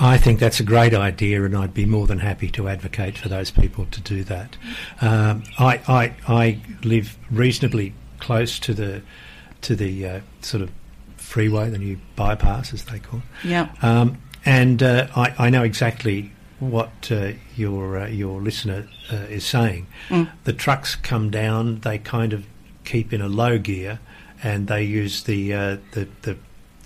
I 0.03 0.17
think 0.17 0.39
that's 0.39 0.59
a 0.59 0.63
great 0.63 0.95
idea, 0.95 1.43
and 1.43 1.55
I'd 1.55 1.75
be 1.75 1.85
more 1.85 2.07
than 2.07 2.17
happy 2.17 2.49
to 2.51 2.67
advocate 2.67 3.19
for 3.19 3.29
those 3.29 3.51
people 3.51 3.85
to 3.91 4.01
do 4.01 4.23
that. 4.23 4.57
Um, 4.99 5.43
I, 5.59 5.79
I, 5.87 6.13
I 6.27 6.59
live 6.83 7.15
reasonably 7.29 7.93
close 8.21 8.59
to 8.59 8.73
the 8.73 9.01
to 9.61 9.75
the 9.75 10.07
uh, 10.07 10.19
sort 10.41 10.63
of 10.63 10.71
freeway, 11.17 11.69
the 11.69 11.77
new 11.77 11.97
bypass, 12.15 12.73
as 12.73 12.85
they 12.85 12.99
call 12.99 13.19
it. 13.19 13.47
Yeah. 13.47 13.69
Um, 13.81 14.17
and 14.45 14.81
uh, 14.81 15.07
I, 15.15 15.33
I 15.37 15.49
know 15.49 15.63
exactly 15.63 16.31
what 16.59 17.11
uh, 17.11 17.33
your 17.55 17.99
uh, 17.99 18.07
your 18.07 18.41
listener 18.41 18.87
uh, 19.11 19.15
is 19.29 19.45
saying. 19.45 19.87
Mm. 20.09 20.29
The 20.45 20.53
trucks 20.53 20.95
come 20.95 21.29
down; 21.29 21.79
they 21.81 21.97
kind 21.97 22.33
of 22.33 22.45
keep 22.85 23.13
in 23.13 23.21
a 23.21 23.27
low 23.27 23.57
gear, 23.57 23.99
and 24.43 24.67
they 24.67 24.83
use 24.83 25.23
the 25.23 25.53
uh, 25.53 25.77
the, 25.91 26.07
the 26.23 26.37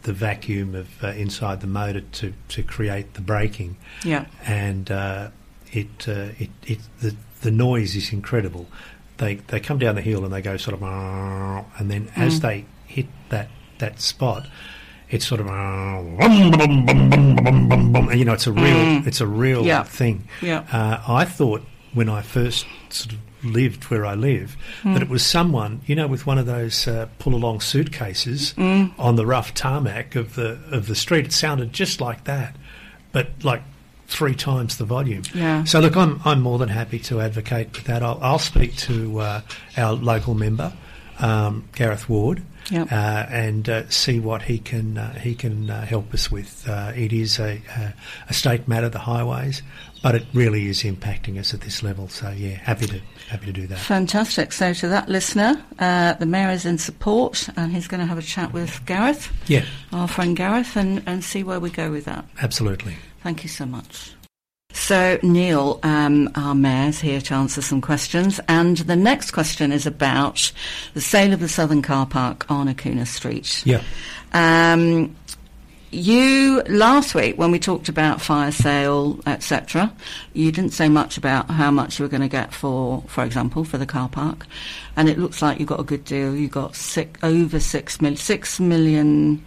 the 0.03 0.13
vacuum 0.13 0.75
of 0.75 1.03
uh, 1.03 1.07
inside 1.07 1.61
the 1.61 1.67
motor 1.67 2.01
to, 2.01 2.31
to 2.49 2.61
create 2.61 3.15
the 3.15 3.21
braking, 3.21 3.75
Yeah. 4.03 4.25
and 4.45 4.91
uh, 4.91 5.29
it, 5.71 6.07
uh, 6.07 6.27
it 6.37 6.49
it 6.67 6.79
the 7.01 7.15
the 7.41 7.51
noise 7.51 7.95
is 7.95 8.11
incredible. 8.13 8.67
They 9.17 9.35
they 9.35 9.59
come 9.59 9.77
down 9.79 9.95
the 9.95 10.01
hill 10.01 10.23
and 10.25 10.33
they 10.33 10.41
go 10.41 10.57
sort 10.57 10.73
of, 10.73 10.83
and 10.83 11.89
then 11.91 12.09
as 12.15 12.39
Mm. 12.39 12.41
they 12.41 12.65
hit 12.87 13.07
that 13.29 13.49
that 13.79 13.99
spot, 14.01 14.47
it's 15.09 15.25
sort 15.25 15.41
of, 15.41 15.47
and 15.47 16.21
you 18.19 18.25
know, 18.25 18.33
it's 18.33 18.47
a 18.47 18.51
real 18.51 18.75
Mm. 18.75 19.07
it's 19.07 19.21
a 19.21 19.27
real 19.27 19.65
Yeah. 19.65 19.83
thing. 19.83 20.27
Yeah. 20.41 20.63
Uh, 20.71 21.01
I 21.07 21.25
thought 21.25 21.65
when 21.93 22.09
I 22.09 22.21
first 22.21 22.65
sort 22.89 23.13
of 23.13 23.19
lived 23.43 23.85
where 23.85 24.05
I 24.05 24.15
live 24.15 24.57
that 24.83 25.01
it 25.03 25.09
was 25.09 25.23
someone, 25.25 25.81
you 25.85 25.95
know, 25.95 26.07
with 26.07 26.25
one 26.25 26.37
of 26.39 26.45
those 26.47 26.87
uh, 26.87 27.07
pull 27.19 27.35
along 27.35 27.61
suitcases 27.61 28.53
on 28.57 29.15
the 29.15 29.25
rough 29.25 29.53
tarmac 29.53 30.15
of 30.15 30.35
the 30.35 30.57
of 30.71 30.87
the 30.87 30.95
street. 30.95 31.25
It 31.25 31.33
sounded 31.33 31.71
just 31.73 32.01
like 32.01 32.23
that, 32.25 32.55
but 33.11 33.29
like 33.43 33.61
three 34.07 34.35
times 34.35 34.77
the 34.77 34.85
volume. 34.85 35.23
Yeah. 35.33 35.63
So 35.65 35.79
look, 35.79 35.95
I'm 35.97 36.21
I'm 36.25 36.41
more 36.41 36.57
than 36.59 36.69
happy 36.69 36.99
to 36.99 37.21
advocate 37.21 37.75
for 37.75 37.83
that. 37.85 38.03
I'll, 38.03 38.19
I'll 38.21 38.39
speak 38.39 38.75
to 38.77 39.19
uh, 39.19 39.41
our 39.77 39.93
local 39.93 40.33
member, 40.35 40.73
um, 41.19 41.67
Gareth 41.75 42.07
Ward. 42.09 42.41
Yep. 42.71 42.91
Uh, 42.91 43.25
and 43.29 43.69
uh, 43.69 43.87
see 43.89 44.19
what 44.19 44.41
he 44.41 44.57
can 44.57 44.97
uh, 44.97 45.13
he 45.19 45.35
can 45.35 45.69
uh, 45.69 45.85
help 45.85 46.11
us 46.15 46.31
with. 46.31 46.67
Uh, 46.67 46.91
it 46.95 47.13
is 47.13 47.37
a, 47.37 47.61
a, 47.77 47.93
a 48.29 48.33
state 48.33 48.67
matter, 48.67 48.89
the 48.89 48.97
highways, 48.97 49.61
but 50.01 50.15
it 50.15 50.25
really 50.33 50.67
is 50.67 50.81
impacting 50.81 51.37
us 51.37 51.53
at 51.53 51.61
this 51.61 51.83
level. 51.83 52.07
So 52.09 52.31
yeah, 52.31 52.55
happy 52.55 52.87
to 52.87 52.99
happy 53.29 53.45
to 53.45 53.51
do 53.53 53.67
that. 53.67 53.77
Fantastic. 53.77 54.51
So 54.51 54.73
to 54.73 54.87
that 54.87 55.07
listener, 55.09 55.63
uh, 55.77 56.13
the 56.13 56.25
mayor 56.25 56.49
is 56.49 56.65
in 56.65 56.79
support 56.79 57.47
and 57.55 57.71
he's 57.71 57.87
going 57.87 57.99
to 58.01 58.07
have 58.07 58.17
a 58.17 58.23
chat 58.23 58.51
with 58.51 58.83
Gareth, 58.87 59.31
Yeah, 59.47 59.65
our 59.93 60.07
friend 60.07 60.35
Gareth, 60.35 60.75
and, 60.75 61.03
and 61.05 61.23
see 61.23 61.43
where 61.43 61.59
we 61.59 61.69
go 61.69 61.91
with 61.91 62.05
that. 62.05 62.25
absolutely. 62.41 62.95
Thank 63.25 63.41
you 63.41 63.49
so 63.49 63.65
much. 63.65 64.11
So, 64.71 65.17
Neil, 65.23 65.79
um, 65.81 66.29
our 66.35 66.53
mayor's 66.53 66.99
here 66.99 67.19
to 67.21 67.33
answer 67.33 67.59
some 67.63 67.81
questions, 67.81 68.39
and 68.47 68.77
the 68.77 68.95
next 68.95 69.31
question 69.31 69.71
is 69.71 69.87
about 69.87 70.51
the 70.93 71.01
sale 71.01 71.33
of 71.33 71.39
the 71.39 71.49
Southern 71.49 71.81
Car 71.81 72.05
Park 72.05 72.51
on 72.51 72.67
Akuna 72.67 73.07
Street. 73.07 73.65
Yeah, 73.65 73.81
Um, 74.33 75.15
you 75.89 76.61
last 76.69 77.15
week 77.15 77.35
when 77.39 77.49
we 77.49 77.57
talked 77.57 77.89
about 77.89 78.21
fire 78.21 78.51
sale, 78.51 79.19
etc., 79.25 79.91
you 80.33 80.51
didn't 80.51 80.73
say 80.73 80.87
much 80.87 81.17
about 81.17 81.49
how 81.49 81.71
much 81.71 81.97
you 81.97 82.05
were 82.05 82.09
going 82.09 82.21
to 82.21 82.27
get 82.27 82.53
for, 82.53 83.01
for 83.07 83.23
example, 83.23 83.63
for 83.63 83.79
the 83.79 83.87
car 83.87 84.07
park, 84.07 84.45
and 84.97 85.09
it 85.09 85.17
looks 85.17 85.41
like 85.41 85.59
you 85.59 85.65
got 85.65 85.79
a 85.79 85.83
good 85.83 86.05
deal. 86.05 86.35
You 86.35 86.47
got 86.47 86.75
six, 86.75 87.19
over 87.23 87.59
six 87.59 87.99
million, 87.99 88.17
six 88.17 88.59
million 88.59 89.43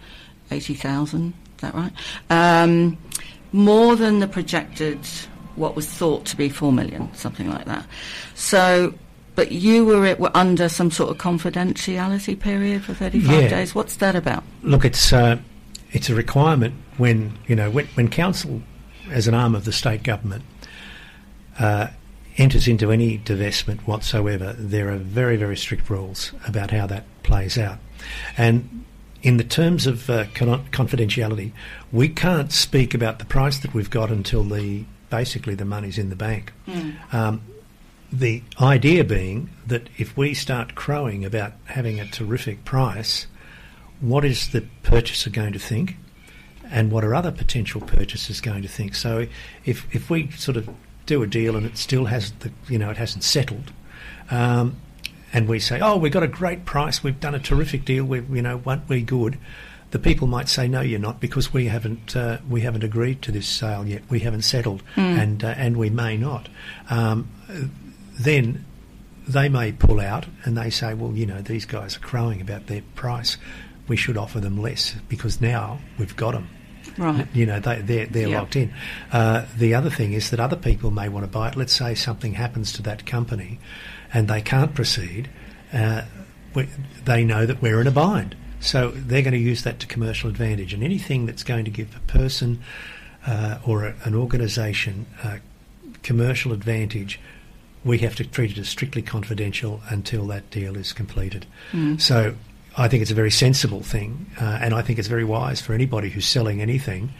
eighty 0.51 0.73
thousand. 0.73 1.33
Is 1.55 1.61
that 1.61 1.75
right? 1.75 1.93
Um, 2.29 2.97
more 3.51 3.95
than 3.95 4.19
the 4.19 4.27
projected, 4.27 4.99
what 5.55 5.75
was 5.75 5.87
thought 5.87 6.25
to 6.25 6.37
be 6.37 6.49
four 6.49 6.71
million, 6.71 7.13
something 7.15 7.49
like 7.49 7.65
that. 7.65 7.85
So. 8.35 8.93
But 9.35 9.53
you 9.53 9.85
were, 9.85 10.05
it, 10.05 10.19
were 10.19 10.31
under 10.35 10.67
some 10.67 10.91
sort 10.91 11.11
of 11.11 11.17
confidentiality 11.17 12.37
period 12.37 12.83
for 12.83 12.93
35 12.93 13.43
Yeah. 13.43 13.47
days. 13.47 13.73
What's 13.73 13.95
that 13.97 14.13
about? 14.13 14.43
look, 14.63 14.83
it's 14.83 15.13
uh, 15.13 15.37
it's 15.93 16.09
a 16.09 16.15
requirement 16.15 16.73
when 16.97 17.37
you 17.47 17.55
know 17.55 17.69
when, 17.69 17.85
when 17.93 18.09
council, 18.09 18.61
as 19.09 19.29
an 19.29 19.33
arm 19.33 19.55
of 19.55 19.63
the 19.63 19.71
state 19.71 20.03
government, 20.03 20.43
uh, 21.57 21.87
enters 22.37 22.67
into 22.67 22.91
any 22.91 23.17
divestment 23.19 23.79
whatsoever. 23.81 24.53
There 24.57 24.89
are 24.91 24.97
very 24.97 25.37
very 25.37 25.55
strict 25.55 25.89
rules 25.89 26.33
about 26.45 26.71
how 26.71 26.85
that 26.87 27.05
plays 27.23 27.57
out, 27.57 27.77
and 28.37 28.83
in 29.21 29.37
the 29.37 29.43
terms 29.43 29.85
of 29.87 30.09
uh, 30.09 30.25
con- 30.33 30.65
confidentiality, 30.71 31.51
we 31.91 32.09
can't 32.09 32.51
speak 32.51 32.93
about 32.93 33.19
the 33.19 33.25
price 33.25 33.59
that 33.59 33.73
we've 33.73 33.89
got 33.89 34.11
until 34.11 34.43
the 34.43 34.85
basically 35.09 35.55
the 35.55 35.65
money's 35.65 35.97
in 35.97 36.09
the 36.09 36.15
bank. 36.15 36.53
Um, 37.11 37.41
the 38.11 38.41
idea 38.59 39.03
being 39.03 39.49
that 39.67 39.89
if 39.97 40.17
we 40.17 40.33
start 40.33 40.75
crowing 40.75 41.25
about 41.25 41.53
having 41.65 41.99
a 41.99 42.07
terrific 42.07 42.65
price, 42.65 43.27
what 43.99 44.25
is 44.25 44.51
the 44.51 44.65
purchaser 44.83 45.29
going 45.29 45.53
to 45.53 45.59
think, 45.59 45.97
and 46.71 46.91
what 46.91 47.03
are 47.03 47.13
other 47.13 47.31
potential 47.31 47.81
purchasers 47.81 48.41
going 48.41 48.61
to 48.61 48.67
think? 48.67 48.95
So, 48.95 49.27
if 49.65 49.85
if 49.93 50.09
we 50.09 50.31
sort 50.31 50.57
of 50.57 50.69
do 51.05 51.21
a 51.23 51.27
deal 51.27 51.55
and 51.55 51.65
it 51.65 51.77
still 51.77 52.05
has 52.05 52.31
the 52.39 52.51
you 52.67 52.79
know 52.79 52.89
it 52.89 52.97
hasn't 52.97 53.23
settled, 53.23 53.71
um, 54.31 54.77
and 55.33 55.47
we 55.47 55.59
say, 55.59 55.79
oh, 55.79 55.97
we've 55.97 56.11
got 56.11 56.23
a 56.23 56.27
great 56.27 56.65
price, 56.65 57.03
we've 57.03 57.19
done 57.19 57.35
a 57.35 57.39
terrific 57.39 57.85
deal, 57.85 58.03
we 58.05 58.21
you 58.21 58.41
know 58.41 58.57
weren't 58.57 58.87
we 58.89 59.01
good? 59.01 59.37
The 59.91 59.99
people 59.99 60.27
might 60.27 60.47
say, 60.49 60.67
no, 60.67 60.81
you're 60.81 60.99
not, 60.99 61.19
because 61.19 61.51
we 61.51 61.65
haven't 61.65 62.15
uh, 62.15 62.37
we 62.47 62.61
haven't 62.61 62.83
agreed 62.83 63.21
to 63.23 63.31
this 63.31 63.47
sale 63.47 63.85
yet, 63.87 64.03
we 64.09 64.19
haven't 64.19 64.43
settled, 64.43 64.83
and 64.95 65.43
uh, 65.43 65.55
and 65.57 65.77
we 65.77 65.89
may 65.89 66.15
not. 66.17 66.47
Um, 66.89 67.29
then 68.19 68.65
they 69.27 69.47
may 69.49 69.71
pull 69.71 69.99
out 69.99 70.25
and 70.43 70.57
they 70.57 70.69
say, 70.69 70.93
well, 70.93 71.13
you 71.13 71.25
know, 71.25 71.41
these 71.41 71.65
guys 71.65 71.95
are 71.97 71.99
crowing 71.99 72.41
about 72.41 72.67
their 72.67 72.81
price. 72.95 73.37
We 73.87 73.95
should 73.95 74.17
offer 74.17 74.39
them 74.39 74.59
less 74.59 74.95
because 75.07 75.39
now 75.39 75.79
we've 75.97 76.15
got 76.15 76.31
them. 76.31 76.49
Right. 76.97 77.27
You 77.33 77.45
know, 77.45 77.59
they, 77.59 77.81
they're, 77.81 78.05
they're 78.07 78.27
Yeah. 78.27 78.39
locked 78.39 78.55
in. 78.55 78.73
Uh, 79.11 79.45
the 79.57 79.75
other 79.75 79.89
thing 79.91 80.13
is 80.13 80.31
that 80.31 80.39
other 80.39 80.55
people 80.55 80.89
may 80.91 81.09
want 81.09 81.25
to 81.25 81.31
buy 81.31 81.49
it. 81.49 81.55
Let's 81.55 81.73
say 81.73 81.93
something 81.95 82.33
happens 82.33 82.73
to 82.73 82.81
that 82.83 83.05
company 83.05 83.59
and 84.13 84.27
they 84.27 84.41
can't 84.41 84.73
proceed. 84.73 85.29
Uh, 85.73 86.03
we, 86.53 86.67
they 87.05 87.23
know 87.23 87.45
that 87.45 87.61
we're 87.61 87.79
in 87.81 87.87
a 87.87 87.91
bind. 87.91 88.35
So 88.59 88.91
they're 88.91 89.21
going 89.21 89.33
to 89.33 89.39
use 89.39 89.63
that 89.63 89.79
to 89.79 89.87
commercial 89.87 90.29
advantage. 90.29 90.73
And 90.73 90.83
anything 90.83 91.25
that's 91.25 91.43
going 91.43 91.65
to 91.65 91.71
give 91.71 91.95
a 91.95 91.99
person 92.11 92.61
uh, 93.25 93.59
or 93.65 93.85
a, 93.85 93.95
an 94.03 94.15
organisation 94.15 95.05
uh, 95.23 95.37
commercial 96.03 96.51
advantage, 96.51 97.19
we 97.85 97.99
have 97.99 98.15
to 98.15 98.25
treat 98.25 98.51
it 98.51 98.57
as 98.57 98.67
strictly 98.67 99.01
confidential 99.01 99.81
until 99.89 100.27
that 100.27 100.49
deal 100.49 100.75
is 100.75 100.91
completed. 100.91 101.45
So 101.99 102.35
I 102.77 102.87
think 102.87 103.01
it's 103.01 103.11
a 103.11 103.15
very 103.15 103.31
sensible 103.31 103.81
thing, 103.81 104.25
uh, 104.39 104.59
and 104.61 104.73
I 104.73 104.81
think 104.81 104.99
it's 104.99 105.07
very 105.07 105.23
wise 105.23 105.61
for 105.61 105.73
anybody 105.73 106.09
who's 106.09 106.25
selling 106.25 106.61
anything. 106.61 107.13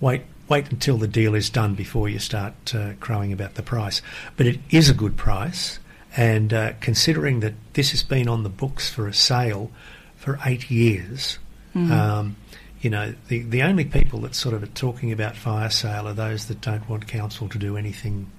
Wait, 0.00 0.22
wait 0.48 0.70
until 0.70 0.98
the 0.98 1.06
deal 1.06 1.34
is 1.34 1.50
done 1.50 1.74
before 1.74 2.08
you 2.08 2.18
start 2.18 2.74
uh, 2.74 2.92
crowing 3.00 3.32
about 3.32 3.54
the 3.54 3.62
price. 3.62 4.02
But 4.36 4.46
it 4.46 4.60
is 4.70 4.88
a 4.88 4.94
good 4.94 5.16
price, 5.16 5.78
and 6.16 6.52
uh, 6.52 6.72
considering 6.80 7.40
that 7.40 7.54
this 7.72 7.90
has 7.90 8.02
been 8.02 8.28
on 8.28 8.42
the 8.42 8.48
books 8.50 8.90
for 8.90 9.08
a 9.08 9.14
sale 9.14 9.70
for 10.16 10.38
eight 10.44 10.70
years. 10.70 11.38
Um, 11.74 12.36
you 12.80 12.90
know, 12.90 13.14
the 13.28 13.42
the 13.42 13.62
only 13.62 13.84
people 13.84 14.20
that 14.20 14.34
sort 14.34 14.54
of 14.54 14.62
are 14.62 14.66
talking 14.66 15.12
about 15.12 15.36
fire 15.36 15.70
sale 15.70 16.06
are 16.06 16.12
those 16.12 16.46
that 16.46 16.60
don't 16.60 16.86
want 16.88 17.06
council 17.06 17.48
to 17.48 17.58
do 17.58 17.76
anything. 17.76 18.30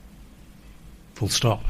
Full 1.15 1.29
stop. 1.29 1.63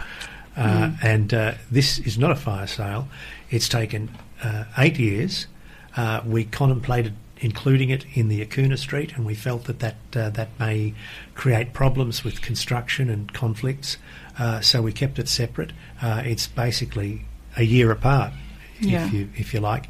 Uh, 0.58 0.92
And 1.02 1.34
uh, 1.34 1.54
this 1.72 2.00
is 2.00 2.18
not 2.18 2.32
a 2.32 2.36
fire 2.36 2.68
sale. 2.68 3.08
It's 3.50 3.70
taken 3.70 4.10
uh, 4.44 4.66
eight 4.78 5.00
years. 5.00 5.48
Uh, 5.96 6.22
we 6.26 6.44
contemplated 6.46 7.13
including 7.38 7.89
it 7.89 8.06
in 8.13 8.30
the 8.30 8.46
Akuna 8.46 8.78
Street, 8.78 9.13
and 9.16 9.26
we 9.26 9.36
felt 9.36 9.66
that 9.66 9.80
that, 9.80 9.98
uh, 10.16 10.30
that 10.30 10.48
may 10.60 10.94
create 11.36 11.74
problems 11.74 12.24
with 12.24 12.42
construction 12.42 13.10
and 13.10 13.34
conflicts. 13.34 13.98
Uh, 14.38 14.62
so 14.62 14.82
we 14.82 14.91
kept 14.91 15.19
it 15.19 15.28
separate. 15.28 15.72
Uh, 16.02 16.22
it's 16.26 16.48
basically 16.48 17.26
a 17.58 17.63
year 17.63 17.91
apart, 17.91 18.34
Yeah. 18.80 19.06
if 19.06 19.13
you 19.13 19.30
if 19.36 19.54
you 19.54 19.60
like. 19.60 19.88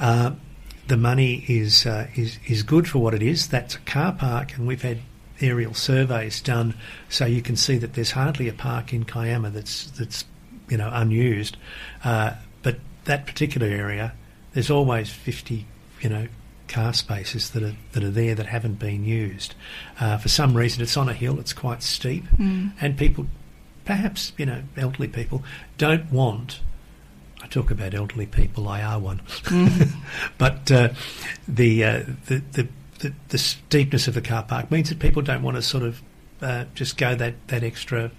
Uh, 0.00 0.32
the 0.86 0.96
money 0.96 1.44
is 1.48 1.84
uh, 1.86 2.06
is 2.14 2.38
is 2.46 2.62
good 2.62 2.88
for 2.88 2.98
what 3.00 3.14
it 3.14 3.22
is. 3.22 3.48
That's 3.48 3.74
a 3.74 3.80
car 3.80 4.12
park, 4.12 4.56
and 4.56 4.66
we've 4.66 4.82
had 4.82 4.98
aerial 5.40 5.74
surveys 5.74 6.40
done, 6.40 6.74
so 7.08 7.24
you 7.26 7.42
can 7.42 7.56
see 7.56 7.76
that 7.78 7.92
there's 7.94 8.12
hardly 8.12 8.48
a 8.48 8.52
park 8.52 8.92
in 8.92 9.04
Kiama 9.04 9.50
that's 9.50 9.90
that's 9.90 10.24
you 10.68 10.76
know 10.78 10.90
unused. 10.92 11.56
Uh, 12.04 12.32
but 12.62 12.78
that 13.04 13.26
particular 13.26 13.66
area, 13.66 14.14
there's 14.54 14.70
always 14.70 15.10
50 15.10 15.66
you 16.00 16.08
know 16.08 16.26
car 16.68 16.92
spaces 16.94 17.50
that 17.50 17.62
are 17.62 17.74
that 17.92 18.02
are 18.02 18.10
there 18.10 18.34
that 18.34 18.46
haven't 18.46 18.78
been 18.78 19.04
used. 19.04 19.54
Uh, 20.00 20.16
for 20.16 20.28
some 20.28 20.54
reason, 20.56 20.82
it's 20.82 20.96
on 20.96 21.08
a 21.10 21.14
hill. 21.14 21.38
It's 21.38 21.52
quite 21.52 21.82
steep, 21.82 22.24
and 22.38 22.96
people, 22.96 23.26
perhaps 23.88 24.32
you 24.36 24.44
know, 24.44 24.62
elderly 24.76 25.08
people, 25.08 25.42
don't 25.78 26.12
want 26.12 26.60
I 27.40 27.46
talk 27.46 27.70
about 27.70 27.94
elderly 27.94 28.26
people. 28.26 28.68
I 28.68 28.82
are 28.82 28.98
one, 28.98 29.22
but 30.38 30.70
uh, 30.70 30.90
the, 31.46 31.84
uh, 31.84 32.02
the, 32.26 32.42
the 32.52 32.68
the 32.98 33.12
the 33.28 33.38
steepness 33.38 34.08
of 34.08 34.14
the 34.14 34.20
car 34.20 34.42
park 34.42 34.70
means 34.70 34.88
that 34.88 34.98
people 34.98 35.22
don't 35.22 35.42
want 35.42 35.56
to 35.56 35.62
sort 35.62 35.84
of 35.84 36.02
uh, 36.42 36.64
just 36.74 36.98
go 36.98 37.14
that 37.14 37.34
that 37.46 37.62
extra 37.62 38.10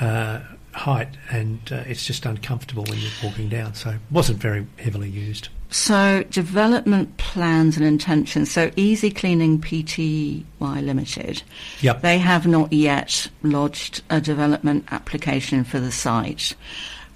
uh, 0.00 0.40
height, 0.74 1.08
and 1.30 1.60
uh, 1.70 1.76
it's 1.86 2.04
just 2.04 2.26
uncomfortable 2.26 2.84
when 2.84 2.98
you're 2.98 3.10
walking 3.22 3.48
down. 3.48 3.74
So 3.74 3.90
it 3.90 4.00
wasn't 4.10 4.38
very 4.38 4.66
heavily 4.78 5.08
used. 5.08 5.48
So, 5.70 6.22
development 6.30 7.16
plans 7.16 7.76
and 7.76 7.84
intentions. 7.84 8.48
So, 8.50 8.70
Easy 8.76 9.10
Cleaning 9.10 9.60
Pty 9.60 10.44
Limited, 10.60 11.42
Yep. 11.80 12.00
they 12.02 12.18
have 12.18 12.46
not 12.46 12.72
yet 12.72 13.26
lodged 13.42 14.02
a 14.08 14.20
development 14.20 14.84
application 14.92 15.64
for 15.64 15.80
the 15.80 15.90
site, 15.90 16.54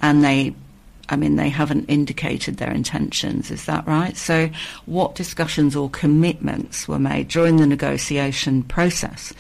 and 0.03 0.25
they, 0.25 0.57
I 1.09 1.17
mean, 1.17 1.37
they 1.37 1.49
haven't 1.49 1.87
indicated 1.87 2.59
their 2.59 2.71
intentions. 2.73 3.51
Is 3.51 3.65
that 3.67 3.87
right? 3.87 4.17
So, 4.17 4.51
what 4.87 5.15
discussions 5.15 5.75
or 5.75 5.89
commitments 5.91 6.87
were 6.87 6.99
made 6.99 7.29
during 7.29 7.57
the 7.57 7.67
negotiation 7.67 8.63
process 8.63 9.33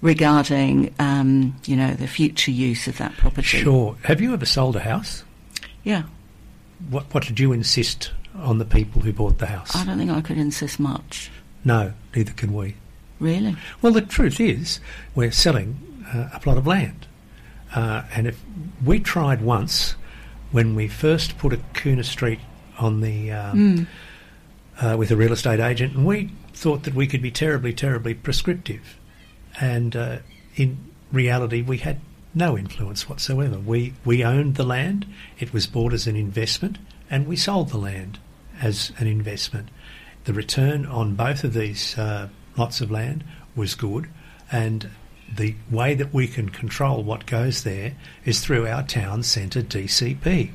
regarding, 0.00 0.94
um, 0.98 1.54
you 1.66 1.76
know, 1.76 1.92
the 1.94 2.06
future 2.06 2.50
use 2.50 2.86
of 2.88 2.98
that 2.98 3.16
property? 3.16 3.58
Sure. 3.58 3.96
Have 4.04 4.20
you 4.20 4.32
ever 4.32 4.46
sold 4.46 4.76
a 4.76 4.80
house? 4.80 5.24
Yeah, 5.84 6.04
What 6.88 7.12
What 7.12 7.24
did 7.26 7.40
you 7.40 7.52
insist 7.52 8.12
on 8.34 8.58
the 8.58 8.64
people 8.64 9.02
who 9.02 9.12
bought 9.12 9.38
the 9.38 9.46
house? 9.46 9.74
I 9.74 9.84
don't 9.84 9.98
think 9.98 10.10
I 10.10 10.20
could 10.20 10.38
insist 10.38 10.78
much. 10.80 11.30
No, 11.64 11.92
neither 12.14 12.32
can 12.32 12.52
we. 12.54 12.76
Really? 13.18 13.56
Well, 13.82 13.92
the 13.92 14.00
truth 14.00 14.40
is, 14.40 14.80
we're 15.14 15.30
selling 15.32 16.04
uh, 16.14 16.30
a 16.32 16.40
plot 16.40 16.56
of 16.56 16.66
land. 16.66 17.06
Uh, 17.74 18.02
and 18.14 18.26
if 18.26 18.40
we 18.84 18.98
tried 18.98 19.42
once, 19.42 19.94
when 20.52 20.74
we 20.74 20.88
first 20.88 21.38
put 21.38 21.52
a 21.52 21.58
Kuna 21.74 22.04
Street 22.04 22.40
on 22.78 23.00
the 23.00 23.30
um, 23.30 23.86
uh, 24.80 24.96
with 24.98 25.10
a 25.10 25.16
real 25.16 25.32
estate 25.32 25.60
agent, 25.60 25.94
and 25.94 26.06
we 26.06 26.30
thought 26.54 26.84
that 26.84 26.94
we 26.94 27.06
could 27.06 27.22
be 27.22 27.30
terribly, 27.30 27.72
terribly 27.72 28.14
prescriptive. 28.14 28.98
And 29.60 29.94
uh, 29.94 30.18
in 30.56 30.78
reality, 31.12 31.62
we 31.62 31.78
had 31.78 32.00
no 32.34 32.56
influence 32.56 33.08
whatsoever. 33.08 33.58
We 33.58 33.94
we 34.04 34.24
owned 34.24 34.56
the 34.56 34.64
land; 34.64 35.06
it 35.38 35.52
was 35.52 35.66
bought 35.66 35.92
as 35.92 36.06
an 36.06 36.16
investment, 36.16 36.78
and 37.10 37.26
we 37.26 37.36
sold 37.36 37.70
the 37.70 37.78
land 37.78 38.18
as 38.60 38.92
an 38.98 39.06
investment. 39.06 39.68
The 40.24 40.32
return 40.32 40.86
on 40.86 41.14
both 41.14 41.44
of 41.44 41.54
these 41.54 41.96
uh, 41.98 42.28
lots 42.56 42.80
of 42.80 42.90
land 42.90 43.24
was 43.56 43.74
good, 43.74 44.08
and 44.50 44.90
the 45.34 45.54
way 45.70 45.94
that 45.94 46.12
we 46.12 46.26
can 46.26 46.48
control 46.48 47.02
what 47.02 47.26
goes 47.26 47.62
there 47.62 47.94
is 48.24 48.40
through 48.40 48.66
our 48.66 48.82
town 48.82 49.22
centre 49.22 49.62
DCP. 49.62 50.50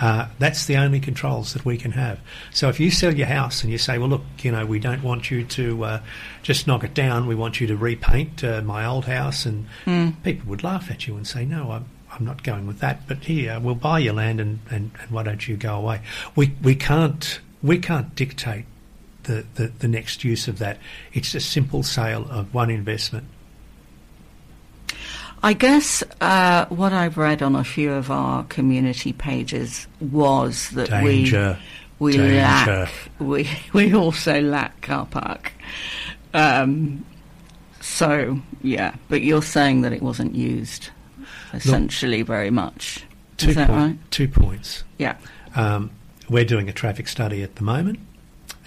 Uh, 0.00 0.28
that's 0.40 0.66
the 0.66 0.76
only 0.76 0.98
controls 0.98 1.52
that 1.52 1.64
we 1.64 1.76
can 1.78 1.92
have. 1.92 2.18
So 2.50 2.68
if 2.68 2.80
you 2.80 2.90
sell 2.90 3.14
your 3.14 3.28
house 3.28 3.62
and 3.62 3.70
you 3.70 3.78
say, 3.78 3.96
well, 3.96 4.08
look, 4.08 4.22
you 4.42 4.50
know, 4.50 4.66
we 4.66 4.80
don't 4.80 5.02
want 5.04 5.30
you 5.30 5.44
to 5.44 5.84
uh, 5.84 6.00
just 6.42 6.66
knock 6.66 6.82
it 6.82 6.94
down, 6.94 7.26
we 7.28 7.36
want 7.36 7.60
you 7.60 7.68
to 7.68 7.76
repaint 7.76 8.42
uh, 8.42 8.60
my 8.62 8.84
old 8.84 9.04
house, 9.04 9.46
and 9.46 9.66
people 10.24 10.48
would 10.50 10.64
laugh 10.64 10.90
at 10.90 11.06
you 11.06 11.16
and 11.16 11.26
say, 11.26 11.44
no, 11.44 11.70
I'm, 11.70 11.86
I'm 12.10 12.24
not 12.24 12.42
going 12.42 12.66
with 12.66 12.80
that, 12.80 13.06
but 13.06 13.18
here, 13.24 13.60
we'll 13.60 13.76
buy 13.76 14.00
your 14.00 14.14
land 14.14 14.40
and, 14.40 14.58
and, 14.68 14.90
and 15.00 15.10
why 15.10 15.22
don't 15.22 15.46
you 15.46 15.56
go 15.56 15.76
away? 15.76 16.00
We, 16.34 16.54
we, 16.60 16.74
can't, 16.74 17.40
we 17.62 17.78
can't 17.78 18.14
dictate 18.16 18.64
the, 19.22 19.46
the, 19.54 19.68
the 19.78 19.88
next 19.88 20.24
use 20.24 20.48
of 20.48 20.58
that. 20.58 20.78
It's 21.12 21.34
a 21.36 21.40
simple 21.40 21.84
sale 21.84 22.26
of 22.30 22.52
one 22.52 22.68
investment. 22.70 23.26
I 25.42 25.54
guess 25.54 26.02
uh, 26.20 26.66
what 26.66 26.92
I've 26.92 27.16
read 27.18 27.42
on 27.42 27.56
a 27.56 27.64
few 27.64 27.92
of 27.92 28.10
our 28.10 28.44
community 28.44 29.12
pages 29.12 29.86
was 30.00 30.70
that 30.70 30.88
Danger. 30.90 31.58
we 31.98 32.12
we 32.12 32.16
Danger. 32.16 32.36
lack 32.36 32.90
we 33.18 33.50
we 33.72 33.94
also 33.94 34.40
lack 34.40 34.80
car 34.82 35.06
park. 35.06 35.52
Um, 36.34 37.04
so 37.80 38.38
yeah, 38.62 38.94
but 39.08 39.22
you're 39.22 39.42
saying 39.42 39.80
that 39.82 39.92
it 39.92 40.02
wasn't 40.02 40.34
used 40.34 40.90
essentially 41.52 42.22
very 42.22 42.50
much. 42.50 43.04
Two, 43.36 43.50
Is 43.50 43.56
that 43.56 43.68
point- 43.68 43.78
right? 43.98 44.10
two 44.10 44.28
points. 44.28 44.84
Yeah. 44.98 45.16
Um, 45.56 45.90
we're 46.28 46.44
doing 46.44 46.68
a 46.68 46.72
traffic 46.72 47.08
study 47.08 47.42
at 47.42 47.56
the 47.56 47.64
moment, 47.64 47.98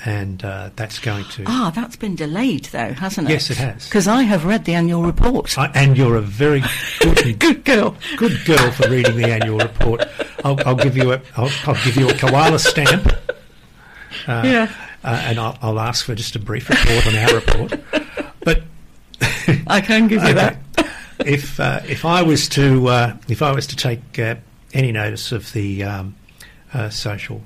and 0.06 0.44
uh, 0.46 0.70
that's 0.76 1.00
going 1.00 1.26
to. 1.32 1.44
Ah, 1.48 1.72
that's 1.76 1.96
been 1.96 2.16
delayed 2.16 2.66
though, 2.66 2.94
hasn't 2.94 3.28
it? 3.28 3.34
Yes, 3.34 3.50
it 3.50 3.58
has. 3.58 3.86
Because 3.86 4.08
I 4.08 4.22
have 4.24 4.46
read 4.46 4.66
the 4.66 4.74
annual 4.76 5.04
report. 5.04 5.58
I, 5.58 5.68
and 5.74 5.98
you're 5.98 6.16
a 6.16 6.22
very 6.22 6.62
good, 7.00 7.40
Good 7.40 7.66
girl. 7.66 7.96
good 8.18 8.46
girl 8.46 8.72
for 8.72 8.90
reading 8.90 9.18
the 9.18 9.30
annual 9.32 9.58
report. 9.60 10.04
I'll, 10.44 10.60
I'll 10.68 10.76
give 10.76 10.96
you 10.96 11.12
a 11.14 11.22
I'll, 11.36 11.50
I'll 11.66 11.84
give 11.84 11.96
you 11.98 12.08
a 12.10 12.14
koala 12.14 12.60
stamp. 12.60 13.08
Uh, 14.28 14.42
Yeah. 14.46 14.72
uh, 15.04 15.08
and 15.26 15.40
I'll, 15.40 15.58
I'll 15.62 15.80
ask 15.80 16.06
for 16.06 16.16
just 16.16 16.36
a 16.36 16.40
brief 16.40 16.70
report 16.70 17.08
on 17.08 17.16
our 17.16 17.36
report. 17.36 17.80
But 18.44 18.64
I 19.68 19.82
can 19.82 20.08
give 20.08 20.22
you 20.24 20.30
Okay. 20.38 20.56
that. 20.78 20.90
if 21.26 21.60
uh, 21.60 21.82
if 21.88 22.06
I 22.06 22.22
was 22.22 22.48
to 22.50 22.88
uh, 22.88 23.18
if 23.28 23.42
I 23.42 23.52
was 23.52 23.66
to 23.68 23.76
take 23.76 24.20
uh, 24.20 24.36
any 24.74 24.92
notice 24.92 25.32
of 25.32 25.52
the 25.54 25.84
um, 25.84 26.16
uh, 26.74 26.90
social 26.90 27.42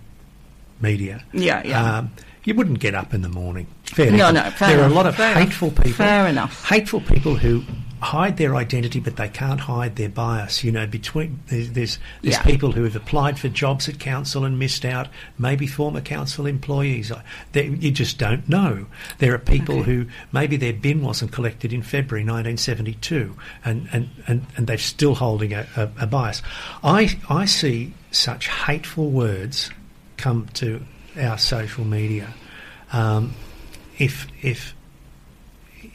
media, 0.81 1.23
Yeah, 1.33 1.61
yeah. 1.65 1.97
um, 1.97 2.11
you 2.43 2.53
wouldn't 2.55 2.79
get 2.79 2.95
up 2.95 3.13
in 3.13 3.21
the 3.21 3.29
morning. 3.29 3.67
Fair 3.83 4.11
No, 4.11 4.29
enough. 4.29 4.45
no, 4.45 4.51
fair 4.51 4.67
there 4.77 4.81
are 4.85 4.89
a 4.89 4.93
lot 4.93 5.05
of 5.05 5.15
fair 5.15 5.31
enough, 5.31 5.43
hateful 5.43 5.71
people. 5.71 5.91
fair 5.93 6.27
enough. 6.27 6.65
Hateful 6.67 7.01
people 7.01 7.35
who 7.35 7.63
hide 8.01 8.37
their 8.37 8.55
identity, 8.55 8.97
but 9.01 9.17
they 9.17 9.27
can't 9.27 9.59
hide 9.59 9.97
their 9.97 10.07
bias. 10.07 10.63
You 10.63 10.71
know, 10.71 10.87
between 10.87 11.41
there's 11.47 11.71
there's, 11.71 11.99
there's 12.21 12.35
Yeah. 12.37 12.43
people 12.43 12.71
who 12.71 12.83
have 12.85 12.95
applied 12.95 13.37
for 13.37 13.49
jobs 13.49 13.89
at 13.89 13.99
council 13.99 14.45
and 14.45 14.57
missed 14.57 14.85
out. 14.85 15.09
Maybe 15.37 15.67
former 15.67 15.99
council 15.99 16.45
employees. 16.45 17.11
They- 17.51 17.67
You 17.67 17.91
just 17.91 18.17
don't 18.17 18.47
know. 18.47 18.85
There 19.17 19.33
are 19.33 19.37
people 19.37 19.79
Okay. 19.81 19.91
who 19.91 20.05
maybe 20.31 20.55
their 20.55 20.71
bin 20.71 21.01
wasn't 21.01 21.33
collected 21.33 21.73
in 21.73 21.81
February 21.81 22.23
1972, 22.23 23.35
and 23.65 23.89
and, 23.91 24.09
and, 24.27 24.45
and 24.55 24.65
they're 24.67 24.77
still 24.77 25.15
holding 25.15 25.53
a, 25.53 25.67
a, 25.75 25.89
a 26.01 26.07
bias. 26.07 26.41
I 26.83 27.17
I 27.29 27.43
see 27.45 27.93
such 28.11 28.47
hateful 28.47 29.09
words 29.11 29.71
come 30.19 30.47
to 30.55 30.85
our 31.19 31.37
social 31.37 31.83
media. 31.83 32.33
Um, 32.91 33.33
if 33.97 34.27
if 34.41 34.75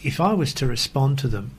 if 0.03 0.21
I 0.21 0.33
was 0.33 0.55
to 0.55 0.67
respond 0.67 1.19
to 1.21 1.29
them, 1.29 1.53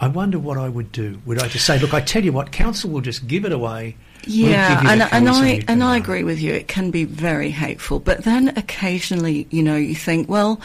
I 0.00 0.08
wonder 0.08 0.38
what 0.38 0.56
I 0.56 0.68
would 0.68 0.92
do. 0.92 1.20
Would 1.26 1.42
I 1.42 1.48
just 1.48 1.66
say, 1.66 1.78
"Look, 1.78 1.92
I 1.92 2.00
tell 2.00 2.24
you 2.24 2.32
what, 2.32 2.52
council 2.52 2.90
will 2.90 3.00
just 3.00 3.26
give 3.26 3.44
it 3.44 3.52
away." 3.52 3.96
We'll 4.26 4.50
Yeah, 4.50 4.80
and, 4.86 5.02
and 5.02 5.28
I 5.28 5.62
and 5.66 5.82
I 5.82 5.96
agree 5.96 6.24
with 6.24 6.40
you. 6.40 6.52
It 6.52 6.68
can 6.68 6.90
be 6.90 7.04
very 7.04 7.50
hateful, 7.50 8.00
but 8.00 8.24
then 8.24 8.48
occasionally, 8.56 9.46
you 9.50 9.62
know, 9.62 9.76
you 9.76 9.94
think, 9.94 10.28
well, 10.28 10.60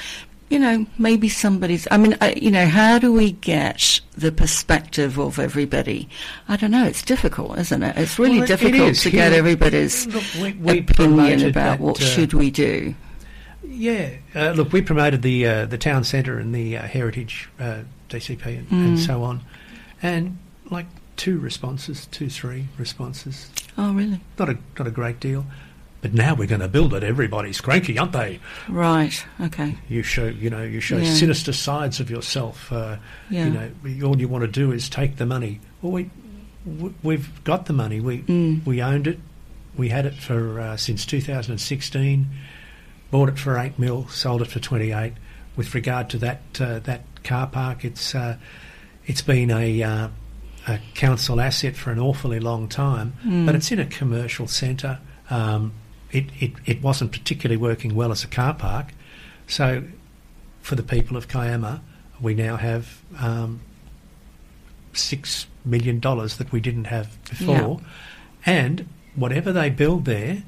you 0.50 0.60
know, 0.60 0.86
maybe 1.00 1.28
somebody's. 1.28 1.88
I 1.90 1.98
mean, 1.98 2.16
I, 2.22 2.34
you 2.34 2.52
know, 2.52 2.68
how 2.68 3.00
do 3.00 3.12
we 3.12 3.32
get 3.32 4.00
the 4.16 4.32
perspective 4.32 5.18
of 5.20 5.40
everybody? 5.40 6.08
I 6.48 6.56
don't 6.56 6.72
know. 6.72 6.86
It's 6.86 7.02
difficult, 7.02 7.58
isn't 7.58 7.82
it? 7.84 7.98
It's 7.98 8.20
really 8.20 8.36
Well, 8.40 8.44
it- 8.44 8.52
it 8.52 8.58
difficult 8.60 8.90
is. 8.92 9.02
to 9.04 9.10
get 9.12 9.34
everybody's 9.34 10.06
Look, 10.08 10.24
we- 10.42 10.54
we 10.54 10.80
opinion 10.80 11.42
about 11.46 11.54
that, 11.54 11.80
what 11.80 12.00
uh, 12.02 12.06
should 12.06 12.34
we 12.34 12.52
do. 12.52 12.94
Yeah, 13.68 14.12
uh, 14.36 14.52
look, 14.52 14.72
we 14.72 14.82
promoted 14.82 15.22
the 15.24 15.46
uh, 15.48 15.66
the 15.66 15.78
town 15.78 16.04
centre 16.04 16.38
and 16.38 16.54
the 16.54 16.78
uh, 16.78 16.84
heritage 16.84 17.50
uh, 17.60 17.80
DCP 18.10 18.46
and, 18.60 18.70
Mm. 18.70 18.86
and 18.86 19.00
so 19.00 19.24
on, 19.24 19.42
and 20.02 20.38
like 20.70 20.86
two 21.18 21.40
responses, 21.40 22.06
two 22.12 22.30
three 22.30 22.68
responses. 22.78 23.50
Oh, 23.78 23.92
really? 23.94 24.22
Not 24.38 24.50
a 24.50 24.58
not 24.78 24.88
a 24.88 24.92
great 24.92 25.20
deal, 25.20 25.46
but 26.06 26.14
now 26.14 26.36
we're 26.36 26.46
going 26.48 26.62
to 26.62 26.68
build 26.68 26.94
it. 26.94 27.04
Everybody's 27.04 27.60
cranky, 27.60 27.98
aren't 27.98 28.12
they? 28.12 28.40
Right. 28.70 29.26
Okay. 29.42 29.76
You 29.90 30.04
show 30.04 30.26
you 30.28 30.52
know 30.52 30.62
you 30.62 30.80
show 30.80 30.98
Yeah. 30.98 31.12
sinister 31.12 31.52
sides 31.52 32.00
of 32.00 32.12
yourself. 32.12 32.72
Uh, 32.72 32.98
Yeah. 33.32 33.46
You 33.48 33.52
know 33.98 34.08
all 34.08 34.20
you 34.20 34.28
want 34.28 34.44
to 34.44 34.48
do 34.48 34.72
is 34.72 34.88
take 34.88 35.16
the 35.16 35.26
money. 35.26 35.62
Well, 35.82 35.94
we, 35.94 36.10
we 37.02 37.16
have 37.16 37.44
got 37.44 37.66
the 37.66 37.74
money. 37.74 38.00
We 38.00 38.20
Mm. 38.20 38.64
we 38.68 38.84
owned 38.84 39.08
it. 39.08 39.18
We 39.76 39.90
had 39.90 40.06
it 40.06 40.14
for 40.14 40.60
uh, 40.60 40.78
since 40.78 41.08
2016. 41.08 42.28
Bought 43.10 43.30
it 43.30 43.40
for 43.40 43.58
eight 43.58 43.80
mil, 43.80 44.08
sold 44.10 44.44
it 44.44 44.48
for 44.50 44.60
28. 44.60 45.14
With 45.56 45.74
regard 45.74 46.10
to 46.12 46.18
that 46.20 46.42
uh, 46.62 46.80
that 46.84 47.02
car 47.24 47.48
park, 47.48 47.84
it's 47.84 48.14
uh, 48.14 48.38
it's 49.08 49.24
been 49.24 49.50
a 49.50 49.82
uh, 49.82 50.08
a 50.68 50.80
council 50.94 51.42
asset 51.42 51.76
for 51.76 51.92
an 51.92 51.98
awfully 52.00 52.40
long 52.40 52.68
time, 52.68 53.14
Mm. 53.26 53.48
but 53.48 53.56
it's 53.56 53.72
in 53.72 53.80
a 53.80 53.86
commercial 53.88 54.48
centre. 54.48 55.00
Um, 55.32 55.72
it, 56.12 56.26
it 56.40 56.52
it 56.66 56.82
wasn't 56.82 57.12
particularly 57.12 57.58
working 57.58 57.96
well 57.96 58.12
as 58.12 58.24
a 58.24 58.28
car 58.28 58.54
park, 58.54 58.94
so 59.48 59.84
for 60.62 60.76
the 60.76 60.84
people 60.84 61.18
of 61.18 61.28
Kiama, 61.28 61.82
we 62.20 62.34
now 62.34 62.56
have 62.56 63.02
um, 63.20 63.62
six 64.94 65.48
million 65.64 66.00
dollars 66.00 66.38
that 66.38 66.52
we 66.52 66.60
didn't 66.60 66.86
have 66.86 67.18
before, 67.30 67.82
and 68.46 68.88
whatever 69.16 69.52
they 69.52 69.70
build 69.70 70.06
there, 70.06 70.44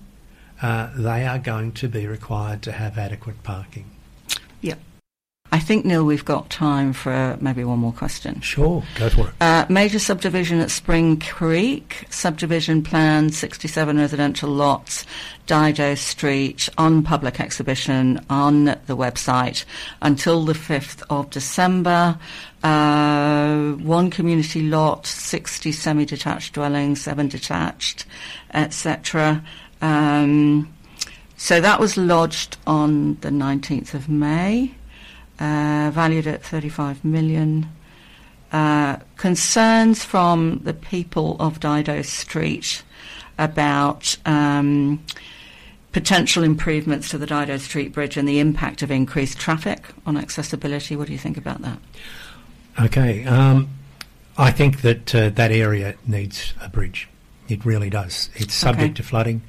uh, 0.62 0.89
they 0.96 1.26
are 1.26 1.39
going 1.39 1.72
to 1.74 1.88
be 1.88 2.08
required 2.08 2.62
to 2.63 2.72
have 2.72 2.98
adequate 2.98 3.43
parking. 3.43 3.86
I 5.50 5.60
think, 5.60 5.86
Neil, 5.86 6.04
we've 6.06 6.26
got 6.26 6.50
time 6.50 6.92
for 6.92 7.12
uh, 7.12 7.38
maybe 7.40 7.64
one 7.64 7.80
more 7.80 7.94
question. 7.94 8.42
Sure, 8.42 8.84
go 8.96 9.10
for 9.10 9.30
it. 9.30 9.34
Uh, 9.40 9.66
major 9.70 9.98
subdivision 9.98 10.60
at 10.60 10.70
Spring 10.70 11.20
Creek, 11.20 12.06
subdivision 12.10 12.84
plan, 12.84 13.30
67 13.30 13.98
residential 13.98 14.50
lots, 14.50 15.06
Dido 15.46 15.96
Street, 15.96 16.68
on 16.78 17.02
public 17.02 17.40
exhibition 17.40 18.20
on 18.30 18.66
the 18.66 18.98
website 18.98 19.64
until 20.02 20.44
the 20.44 20.54
5th 20.54 21.04
of 21.10 21.30
December. 21.30 22.20
Uh, 22.62 23.72
one 23.74 24.10
community 24.10 24.64
lot, 24.64 25.08
60 25.08 25.72
semi-detached 25.72 26.54
dwellings, 26.54 27.02
seven 27.02 27.30
detached, 27.30 28.06
etc. 28.54 29.42
Um, 29.82 30.74
so 31.38 31.62
that 31.62 31.80
was 31.80 31.96
lodged 31.98 32.58
on 32.66 33.16
the 33.22 33.30
19th 33.30 33.94
of 33.94 34.10
May, 34.10 34.74
uh, 35.39 35.91
valued 35.93 36.28
at 36.28 36.43
35 36.43 37.04
million. 37.04 37.67
Uh, 38.52 38.97
concerns 39.17 40.04
from 40.04 40.60
the 40.63 40.73
people 40.73 41.36
of 41.39 41.60
Dido 41.60 42.02
Street 42.02 42.82
about 43.38 44.17
um, 44.26 45.04
potential 45.91 46.43
improvements 46.43 47.10
to 47.10 47.17
the 47.17 47.26
Dido 47.26 47.58
Street 47.58 47.91
Bridge 47.91 48.17
and 48.17 48.28
the 48.28 48.39
impact 48.39 48.82
of 48.82 48.89
increased 48.91 49.38
traffic 49.38 49.88
on 50.06 50.15
accessibility. 50.15 50.95
What 50.95 51.08
do 51.08 51.13
you 51.13 51.19
think 51.19 51.38
about 51.38 51.62
that? 51.62 51.80
Okay, 52.80 53.26
um, 53.26 53.69
I 54.38 54.52
think 54.52 54.82
that 54.82 55.13
uh, 55.15 55.30
that 55.32 55.52
area 55.52 55.95
needs 56.06 56.54
a 56.62 56.69
bridge. 56.69 57.10
It 57.50 57.65
really 57.65 57.89
does. 57.89 58.30
It's 58.36 58.54
subject 58.54 58.84
Okay. 58.91 58.93
to 58.95 59.04
flooding. 59.04 59.41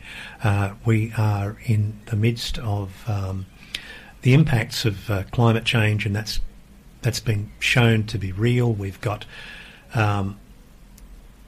Uh, 0.43 0.75
we 0.85 1.13
are 1.19 1.57
in 1.67 1.99
the 2.07 2.17
midst 2.17 2.59
of 2.59 2.91
um, 3.09 3.47
the 4.29 4.35
impacts 4.35 4.85
of 4.85 5.09
uh, 5.11 5.23
climate 5.33 5.65
change, 5.65 6.05
and 6.05 6.15
that's 6.15 6.39
that's 7.01 7.21
been 7.21 7.51
shown 7.61 8.05
to 8.05 8.19
be 8.19 8.31
real. 8.33 8.71
We've 8.71 9.01
got 9.01 9.25
um, 9.95 10.39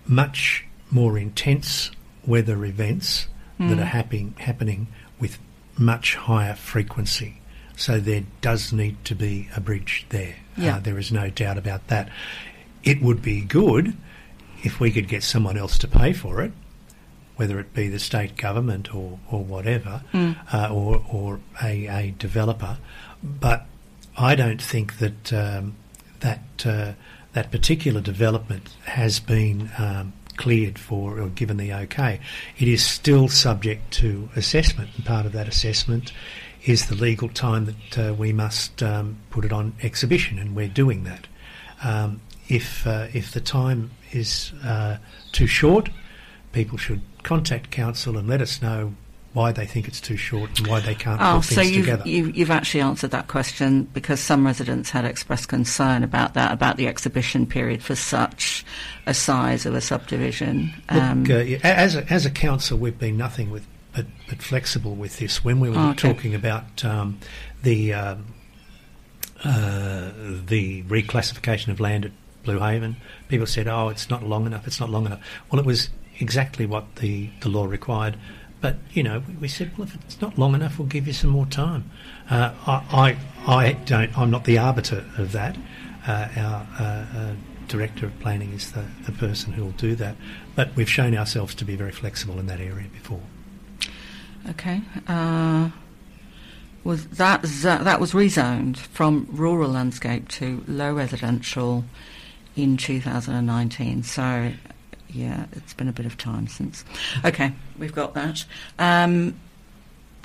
much 0.06 0.64
more 0.90 1.18
intense 1.18 1.90
weather 2.26 2.64
events 2.64 3.26
that 3.58 3.76
Mm. 3.76 3.80
are 3.82 3.84
happening 3.84 4.34
happening 4.38 4.86
with 5.18 5.38
much 5.76 6.14
higher 6.14 6.54
frequency. 6.54 7.34
So 7.76 8.00
there 8.00 8.24
does 8.40 8.72
need 8.72 8.96
to 9.04 9.14
be 9.14 9.48
a 9.54 9.60
bridge 9.60 10.06
there. 10.08 10.36
Yeah. 10.56 10.76
Uh, 10.76 10.80
there 10.80 10.98
is 10.98 11.12
no 11.12 11.28
doubt 11.28 11.58
about 11.58 11.88
that. 11.88 12.08
It 12.82 13.02
would 13.02 13.20
be 13.20 13.42
good 13.42 13.94
if 14.62 14.80
we 14.80 14.90
could 14.90 15.08
get 15.08 15.22
someone 15.22 15.58
else 15.58 15.76
to 15.78 15.88
pay 15.88 16.14
for 16.14 16.40
it, 16.40 16.52
whether 17.40 17.58
it 17.58 17.72
be 17.72 17.88
the 17.88 17.98
state 17.98 18.36
government 18.36 18.94
or, 18.94 19.18
or 19.30 19.42
whatever, 19.42 20.02
Mm. 20.12 20.36
uh, 20.52 20.68
or, 20.74 21.02
or 21.10 21.40
a, 21.62 21.86
a 21.86 22.14
developer. 22.18 22.76
But 23.22 23.60
I 24.18 24.34
don't 24.34 24.60
think 24.60 24.98
that 24.98 25.32
um, 25.32 25.74
that 26.20 26.42
uh, 26.66 26.92
that 27.32 27.50
particular 27.50 28.02
development 28.02 28.68
has 28.84 29.20
been 29.20 29.70
um, 29.78 30.12
cleared 30.36 30.78
for 30.78 31.18
or 31.20 31.28
given 31.28 31.56
the 31.56 31.72
okay. 31.84 32.20
It 32.58 32.68
is 32.68 32.84
still 32.84 33.28
subject 33.28 33.90
to 34.02 34.28
assessment, 34.36 34.90
and 34.96 35.06
part 35.06 35.24
of 35.26 35.32
that 35.32 35.48
assessment 35.48 36.12
is 36.64 36.86
the 36.86 36.94
legal 36.94 37.28
time 37.30 37.64
that 37.72 37.98
uh, 37.98 38.14
we 38.14 38.32
must 38.34 38.82
um, 38.82 39.16
put 39.30 39.44
it 39.46 39.52
on 39.52 39.72
exhibition, 39.82 40.38
and 40.38 40.54
we're 40.54 40.68
doing 40.68 41.04
that. 41.04 41.26
Um, 41.82 42.20
if 42.48 42.86
uh, 42.86 43.06
if 43.14 43.32
the 43.32 43.40
time 43.40 43.90
is 44.12 44.52
uh, 44.62 44.98
too 45.32 45.46
short, 45.46 45.88
people 46.52 46.78
should 46.78 47.00
contact 47.22 47.70
council 47.70 48.16
and 48.16 48.28
let 48.28 48.40
us 48.40 48.60
know 48.62 48.94
why 49.32 49.52
they 49.52 49.64
think 49.64 49.86
it's 49.86 50.00
too 50.00 50.16
short 50.16 50.58
and 50.58 50.66
why 50.66 50.80
they 50.80 50.94
can't 50.94 51.20
Oh, 51.22 51.36
put 51.36 51.44
so 51.44 51.54
things 51.56 51.70
you've, 51.76 51.84
together. 51.86 52.02
you've, 52.08 52.36
you've 52.36 52.50
actually 52.50 52.80
answered 52.80 53.12
that 53.12 53.28
question 53.28 53.84
because 53.94 54.18
some 54.18 54.44
residents 54.44 54.90
had 54.90 55.04
expressed 55.04 55.48
concern 55.48 56.02
about 56.02 56.34
that, 56.34 56.50
about 56.50 56.76
the 56.78 56.88
exhibition 56.88 57.46
period 57.46 57.80
for 57.80 57.94
such 57.94 58.64
a 59.06 59.14
size 59.14 59.66
of 59.66 59.74
a 59.74 59.80
subdivision. 59.80 60.72
Um, 60.88 61.22
Look, 61.22 61.30
uh, 61.48 61.58
as 61.62 61.94
a, 61.94 62.04
as 62.12 62.26
a 62.26 62.30
council, 62.30 62.76
we've 62.78 62.98
been 62.98 63.16
nothing 63.16 63.50
with 63.50 63.64
but, 63.94 64.06
but 64.28 64.42
flexible 64.42 64.94
with 64.96 65.18
this. 65.18 65.44
When 65.44 65.60
we 65.60 65.70
were 65.70 65.76
Oh, 65.78 65.90
okay. 65.90 66.12
talking 66.12 66.34
about 66.34 66.84
um, 66.84 67.18
the 67.62 67.92
um, 67.94 68.24
uh, 69.44 70.10
the 70.46 70.82
reclassification 70.84 71.68
of 71.68 71.80
land 71.80 72.04
at 72.04 72.12
Blue 72.44 72.58
Haven, 72.58 72.96
people 73.28 73.46
said, 73.46 73.66
"Oh, 73.68 73.88
it's 73.88 74.08
not 74.10 74.22
long 74.22 74.46
enough. 74.46 74.66
It's 74.66 74.78
not 74.80 74.90
long 74.90 75.06
enough." 75.06 75.20
Well, 75.50 75.58
it 75.60 75.66
was 75.66 75.90
exactly 76.20 76.66
what 76.66 76.96
the, 76.96 77.30
the 77.40 77.48
law 77.48 77.64
required. 77.64 78.16
But 78.60 78.76
you 78.92 79.02
know, 79.02 79.22
we, 79.40 79.48
said, 79.48 79.72
"Well, 79.78 79.88
if 79.88 79.94
it's 79.94 80.20
not 80.20 80.38
long 80.38 80.54
enough, 80.54 80.78
we'll 80.78 80.88
give 80.88 81.06
you 81.06 81.14
some 81.14 81.30
more 81.30 81.46
time." 81.46 81.90
Uh, 82.28 82.52
I, 82.66 83.16
I 83.46 83.52
I 83.52 83.72
don't. 83.72 84.16
I'm 84.18 84.30
not 84.30 84.44
the 84.44 84.58
arbiter 84.58 85.04
of 85.16 85.32
that. 85.32 85.56
Uh, 86.06 86.28
our 86.36 86.66
uh, 86.78 87.18
uh, 87.18 87.34
director 87.68 88.06
of 88.06 88.18
planning 88.20 88.52
is 88.52 88.72
the, 88.72 88.84
the 89.06 89.12
person 89.12 89.52
who 89.52 89.64
will 89.64 89.70
do 89.72 89.94
that. 89.94 90.16
But 90.54 90.74
we've 90.76 90.90
shown 90.90 91.16
ourselves 91.16 91.54
to 91.56 91.64
be 91.64 91.76
very 91.76 91.92
flexible 91.92 92.38
in 92.38 92.46
that 92.46 92.60
area 92.60 92.86
before. 92.92 93.20
Okay. 94.48 94.82
Uh, 95.06 95.70
was 96.82 97.06
that 97.08 97.42
that 97.42 98.00
was 98.00 98.12
rezoned 98.12 98.78
from 98.78 99.28
rural 99.30 99.70
landscape 99.70 100.28
to 100.28 100.64
low 100.66 100.92
residential 100.94 101.84
in 102.56 102.76
2019? 102.76 104.02
So, 104.02 104.52
yeah, 105.14 105.46
it's 105.52 105.74
been 105.74 105.88
a 105.88 105.92
bit 105.92 106.06
of 106.06 106.16
time 106.18 106.46
since. 106.48 106.84
Okay, 107.24 107.52
we've 107.78 107.94
got 107.94 108.14
that. 108.14 108.44
Um, 108.78 109.34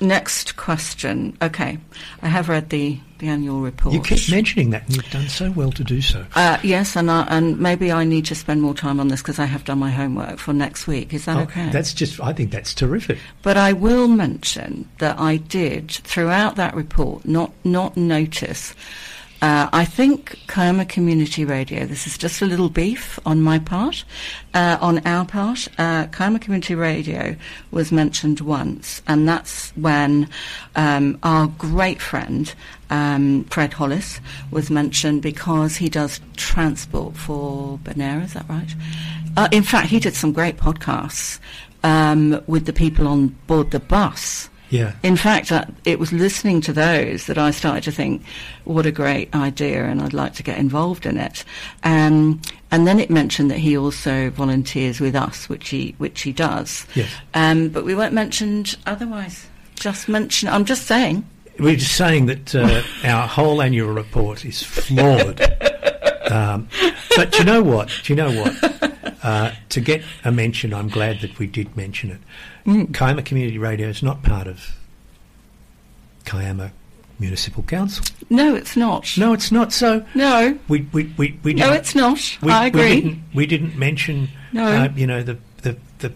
next 0.00 0.56
question. 0.56 1.36
Okay, 1.40 1.78
I 2.22 2.28
have 2.28 2.48
read 2.48 2.70
the 2.70 2.98
the 3.18 3.28
annual 3.28 3.60
report. 3.62 3.94
You 3.94 4.02
keep 4.02 4.30
mentioning 4.30 4.70
that, 4.70 4.84
and 4.86 4.96
you've 4.96 5.10
done 5.10 5.26
so 5.28 5.50
well 5.50 5.72
to 5.72 5.82
do 5.82 6.02
so. 6.02 6.26
Uh, 6.34 6.58
yes, 6.62 6.96
and 6.96 7.10
I, 7.10 7.22
and 7.30 7.58
maybe 7.58 7.90
I 7.90 8.04
need 8.04 8.26
to 8.26 8.34
spend 8.34 8.60
more 8.60 8.74
time 8.74 9.00
on 9.00 9.08
this 9.08 9.22
because 9.22 9.38
I 9.38 9.46
have 9.46 9.64
done 9.64 9.78
my 9.78 9.90
homework 9.90 10.38
for 10.38 10.52
next 10.52 10.86
week. 10.86 11.14
Is 11.14 11.24
that 11.24 11.36
Oh, 11.38 11.42
okay? 11.42 11.70
That's 11.70 11.94
just. 11.94 12.20
I 12.20 12.32
think 12.34 12.50
that's 12.50 12.74
terrific. 12.74 13.18
But 13.42 13.56
I 13.56 13.72
will 13.72 14.06
mention 14.08 14.88
that 14.98 15.18
I 15.18 15.36
did 15.38 15.90
throughout 15.90 16.56
that 16.56 16.74
report 16.74 17.24
not 17.24 17.52
not 17.64 17.96
notice. 17.96 18.74
Uh, 19.42 19.68
I 19.72 19.84
think 19.84 20.38
Kiama 20.48 20.86
Community 20.86 21.44
Radio. 21.44 21.84
This 21.84 22.06
is 22.06 22.16
just 22.16 22.40
a 22.40 22.46
little 22.46 22.70
beef 22.70 23.18
on 23.26 23.42
my 23.42 23.58
part, 23.58 24.04
uh, 24.54 24.78
on 24.80 25.06
our 25.06 25.26
part. 25.26 25.68
Uh, 25.76 26.06
Kiama 26.06 26.38
Community 26.38 26.74
Radio 26.74 27.36
was 27.70 27.92
mentioned 27.92 28.40
once, 28.40 29.02
and 29.06 29.28
that's 29.28 29.70
when 29.76 30.28
um, 30.74 31.18
our 31.22 31.48
great 31.48 32.00
friend 32.00 32.54
um, 32.88 33.44
Fred 33.44 33.74
Hollis 33.74 34.20
was 34.50 34.70
mentioned 34.70 35.20
because 35.20 35.76
he 35.76 35.90
does 35.90 36.20
transport 36.36 37.14
for 37.16 37.78
Bonaira. 37.78 38.24
Is 38.24 38.32
that 38.32 38.48
right? 38.48 38.74
Uh, 39.36 39.48
in 39.52 39.62
fact, 39.62 39.88
he 39.88 40.00
did 40.00 40.14
some 40.14 40.32
great 40.32 40.56
podcasts 40.56 41.38
um, 41.84 42.42
with 42.46 42.64
the 42.64 42.72
people 42.72 43.06
on 43.06 43.28
board 43.46 43.70
the 43.70 43.80
bus. 43.80 44.48
Yeah. 44.70 44.94
In 45.02 45.16
fact, 45.16 45.52
uh, 45.52 45.64
it 45.84 45.98
was 45.98 46.12
listening 46.12 46.60
to 46.62 46.72
those 46.72 47.26
that 47.26 47.38
I 47.38 47.50
started 47.50 47.84
to 47.84 47.92
think, 47.92 48.22
what 48.64 48.86
a 48.86 48.92
great 48.92 49.34
idea, 49.34 49.84
and 49.84 50.00
I'd 50.00 50.12
like 50.12 50.34
to 50.34 50.42
get 50.42 50.58
involved 50.58 51.06
in 51.06 51.16
it. 51.16 51.44
Um, 51.84 52.40
and 52.70 52.86
then 52.86 52.98
it 52.98 53.10
mentioned 53.10 53.50
that 53.50 53.58
he 53.58 53.76
also 53.76 54.30
volunteers 54.30 55.00
with 55.00 55.14
us, 55.14 55.48
which 55.48 55.68
he 55.68 55.94
which 55.98 56.22
he 56.22 56.32
does. 56.32 56.86
Yes. 56.94 57.10
Um, 57.34 57.68
but 57.68 57.84
we 57.84 57.94
weren't 57.94 58.14
mentioned 58.14 58.76
otherwise. 58.86 59.46
Just 59.76 60.08
mention. 60.08 60.48
I'm 60.48 60.64
just 60.64 60.86
saying. 60.86 61.28
We're 61.58 61.76
just 61.76 61.96
saying 61.96 62.26
that 62.26 62.54
uh, 62.54 62.82
our 63.04 63.26
whole 63.26 63.62
annual 63.62 63.90
report 63.90 64.44
is 64.44 64.62
flawed. 64.62 65.40
um, 66.30 66.68
but 67.16 67.32
do 67.32 67.38
you 67.38 67.44
know 67.44 67.62
what? 67.62 67.90
Do 68.04 68.12
you 68.12 68.16
know 68.16 68.30
what? 68.42 68.92
Uh, 69.22 69.52
to 69.70 69.80
get 69.80 70.02
a 70.24 70.30
mention, 70.32 70.72
I'm 70.74 70.88
glad 70.88 71.20
that 71.20 71.38
we 71.38 71.46
did 71.46 71.76
mention 71.76 72.10
it. 72.10 72.18
Mm. 72.66 72.92
Kiama 72.94 73.22
Community 73.22 73.58
Radio 73.58 73.88
is 73.88 74.02
not 74.02 74.22
part 74.22 74.46
of 74.46 74.76
Kiama 76.24 76.70
municipal 77.18 77.62
council. 77.62 78.04
No, 78.28 78.54
it's 78.54 78.76
not. 78.76 79.16
No, 79.16 79.32
it's 79.32 79.50
not. 79.50 79.72
So 79.72 80.04
No. 80.14 80.58
we 80.68 80.82
we 80.92 81.12
we, 81.16 81.38
we 81.42 81.54
No, 81.54 81.72
it's 81.72 81.94
not. 81.94 82.18
we, 82.42 82.52
I 82.52 82.62
We 82.64 82.66
agree. 82.68 83.00
didn't, 83.00 83.22
we 83.34 83.46
didn't 83.46 83.76
mention, 83.76 84.28
No. 84.52 84.64
uh, 84.66 84.88
you 84.94 85.06
know, 85.06 85.22
the, 85.22 85.38
the 85.62 85.76
the 85.98 86.12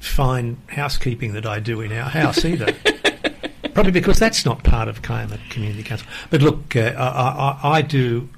fine 0.00 0.56
housekeeping 0.68 1.32
that 1.32 1.44
I 1.46 1.58
do 1.60 1.80
in 1.80 1.92
our 1.92 2.08
house 2.08 2.44
either. 2.44 2.72
Probably 3.74 3.92
because 3.92 4.18
that's 4.18 4.44
not 4.44 4.62
part 4.64 4.88
of 4.88 5.02
Kiama 5.02 5.38
Community 5.50 5.82
Council. 5.82 6.06
But 6.30 6.42
look, 6.42 6.74
uh, 6.76 6.94
I, 6.96 7.58
I, 7.62 7.78
I 7.78 7.82
do 7.82 8.28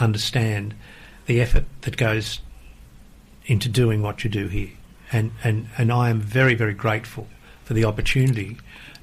understand 0.00 0.74
the 1.26 1.40
effort 1.40 1.64
that 1.82 1.96
goes 1.96 2.40
into 3.46 3.68
doing 3.68 4.02
what 4.02 4.24
you 4.24 4.30
do 4.30 4.48
here, 4.48 4.70
and, 5.12 5.32
and, 5.42 5.68
and 5.76 5.92
I 5.92 6.10
am 6.10 6.20
very 6.20 6.54
very 6.54 6.74
grateful 6.74 7.28
for 7.64 7.74
the 7.74 7.84
opportunity 7.84 8.56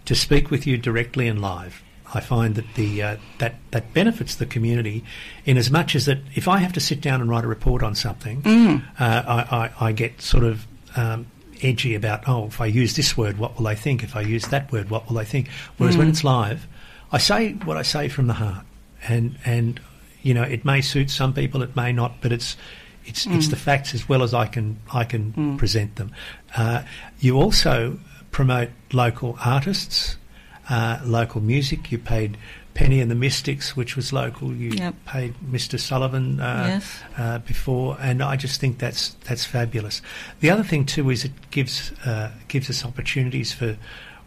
to 0.05 0.15
speak 0.15 0.51
with 0.51 0.65
you 0.65 0.77
directly 0.77 1.27
and 1.27 1.41
live. 1.41 1.83
I 2.13 2.19
find 2.19 2.55
that 2.55 2.73
the 2.75 3.01
uh, 3.01 3.17
that 3.37 3.55
that 3.71 3.93
benefits 3.93 4.35
the 4.35 4.45
community 4.45 5.03
in 5.45 5.57
as 5.57 5.71
much 5.71 5.95
as 5.95 6.05
that 6.07 6.19
if 6.35 6.47
I 6.47 6.57
have 6.57 6.73
to 6.73 6.81
sit 6.81 6.99
down 6.99 7.21
and 7.21 7.29
write 7.29 7.45
a 7.45 7.47
report 7.47 7.83
on 7.83 7.95
something, 7.95 8.41
uh, 8.99 9.23
I, 9.27 9.57
I, 9.79 9.87
I 9.87 9.91
get 9.93 10.21
sort 10.21 10.43
of 10.43 10.67
um, 10.97 11.27
edgy 11.63 11.95
about 11.95 12.27
oh 12.27 12.47
if 12.47 12.59
I 12.59 12.65
use 12.65 12.95
this 12.95 13.15
word 13.15 13.37
what 13.37 13.57
will 13.57 13.65
they 13.65 13.75
think? 13.75 14.03
If 14.03 14.15
I 14.15 14.21
use 14.21 14.45
that 14.47 14.71
word 14.71 14.89
what 14.89 15.07
will 15.07 15.15
they 15.15 15.25
think? 15.25 15.47
Whereas 15.77 15.95
when 15.95 16.09
it's 16.09 16.23
live 16.23 16.67
I 17.11 17.17
say 17.17 17.53
what 17.53 17.77
I 17.77 17.81
say 17.81 18.07
from 18.07 18.27
the 18.27 18.33
heart. 18.33 18.65
And 19.07 19.37
and 19.45 19.79
you 20.21 20.33
know 20.33 20.43
it 20.43 20.63
may 20.65 20.81
suit 20.81 21.09
some 21.09 21.33
people 21.33 21.61
it 21.63 21.75
may 21.75 21.91
not 21.91 22.21
but 22.21 22.31
it's 22.31 22.57
it's 23.05 23.25
it's 23.27 23.47
the 23.47 23.55
facts 23.55 23.93
as 23.95 24.07
well 24.07 24.21
as 24.23 24.33
I 24.33 24.45
can 24.47 24.77
I 24.93 25.03
can 25.03 25.57
present 25.57 25.95
them 25.95 26.11
uh, 26.55 26.83
you 27.19 27.37
also 27.41 27.97
promote 28.31 28.69
local 28.93 29.37
artists 29.43 30.17
uh, 30.69 30.99
local 31.03 31.41
music 31.41 31.91
you 31.91 31.97
paid 31.97 32.37
Penny 32.73 33.01
and 33.01 33.11
the 33.11 33.15
Mystics 33.15 33.75
which 33.75 33.95
was 33.97 34.13
local 34.13 34.53
you 34.53 34.69
Yep. 34.71 34.95
paid 35.05 35.33
Mr 35.51 35.77
Sullivan 35.79 36.39
uh, 36.39 36.65
Yes. 36.69 36.99
uh, 37.17 37.39
before, 37.39 37.97
and 37.99 38.21
I 38.23 38.37
just 38.37 38.61
think 38.61 38.77
that's 38.77 39.09
that's 39.27 39.43
fabulous. 39.43 40.01
The 40.39 40.49
other 40.49 40.63
thing 40.63 40.85
too 40.85 41.09
is 41.09 41.25
it 41.25 41.33
gives 41.51 41.91
uh, 42.05 42.31
gives 42.47 42.69
us 42.69 42.85
opportunities 42.85 43.51
for 43.51 43.75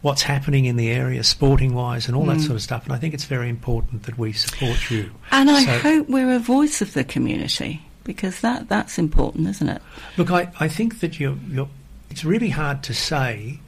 what's 0.05 0.21
happening 0.21 0.67
in 0.67 0.77
the 0.77 0.91
area, 0.91 1.25
sporting 1.25 1.73
wise, 1.73 2.07
and 2.07 2.15
all 2.15 2.27
that 2.27 2.37
mm. 2.37 2.43
sort 2.43 2.57
of 2.57 2.61
stuff. 2.61 2.85
And 2.85 2.93
I 2.93 2.99
think 2.99 3.15
it's 3.15 3.25
very 3.25 3.49
important 3.49 4.03
that 4.03 4.19
we 4.19 4.35
support 4.35 4.91
you. 4.91 5.11
And 5.31 5.51
I 5.51 5.65
So- 5.65 5.79
hope 5.79 6.11
we're 6.11 6.35
a 6.35 6.39
voice 6.39 6.83
of 6.83 6.93
the 6.93 7.05
community 7.05 7.81
because 8.05 8.43
that, 8.43 8.69
that's 8.69 8.99
important, 8.99 9.49
isn't 9.49 9.67
it? 9.67 9.81
Look, 10.19 10.31
I, 10.31 10.51
I 10.61 10.69
think 10.69 11.01
that 11.01 11.19
you're, 11.19 11.39
you're. 11.49 11.71
It's 12.11 12.23
really 12.23 12.51
hard 12.51 12.83
to 12.83 12.93
say 12.93 13.61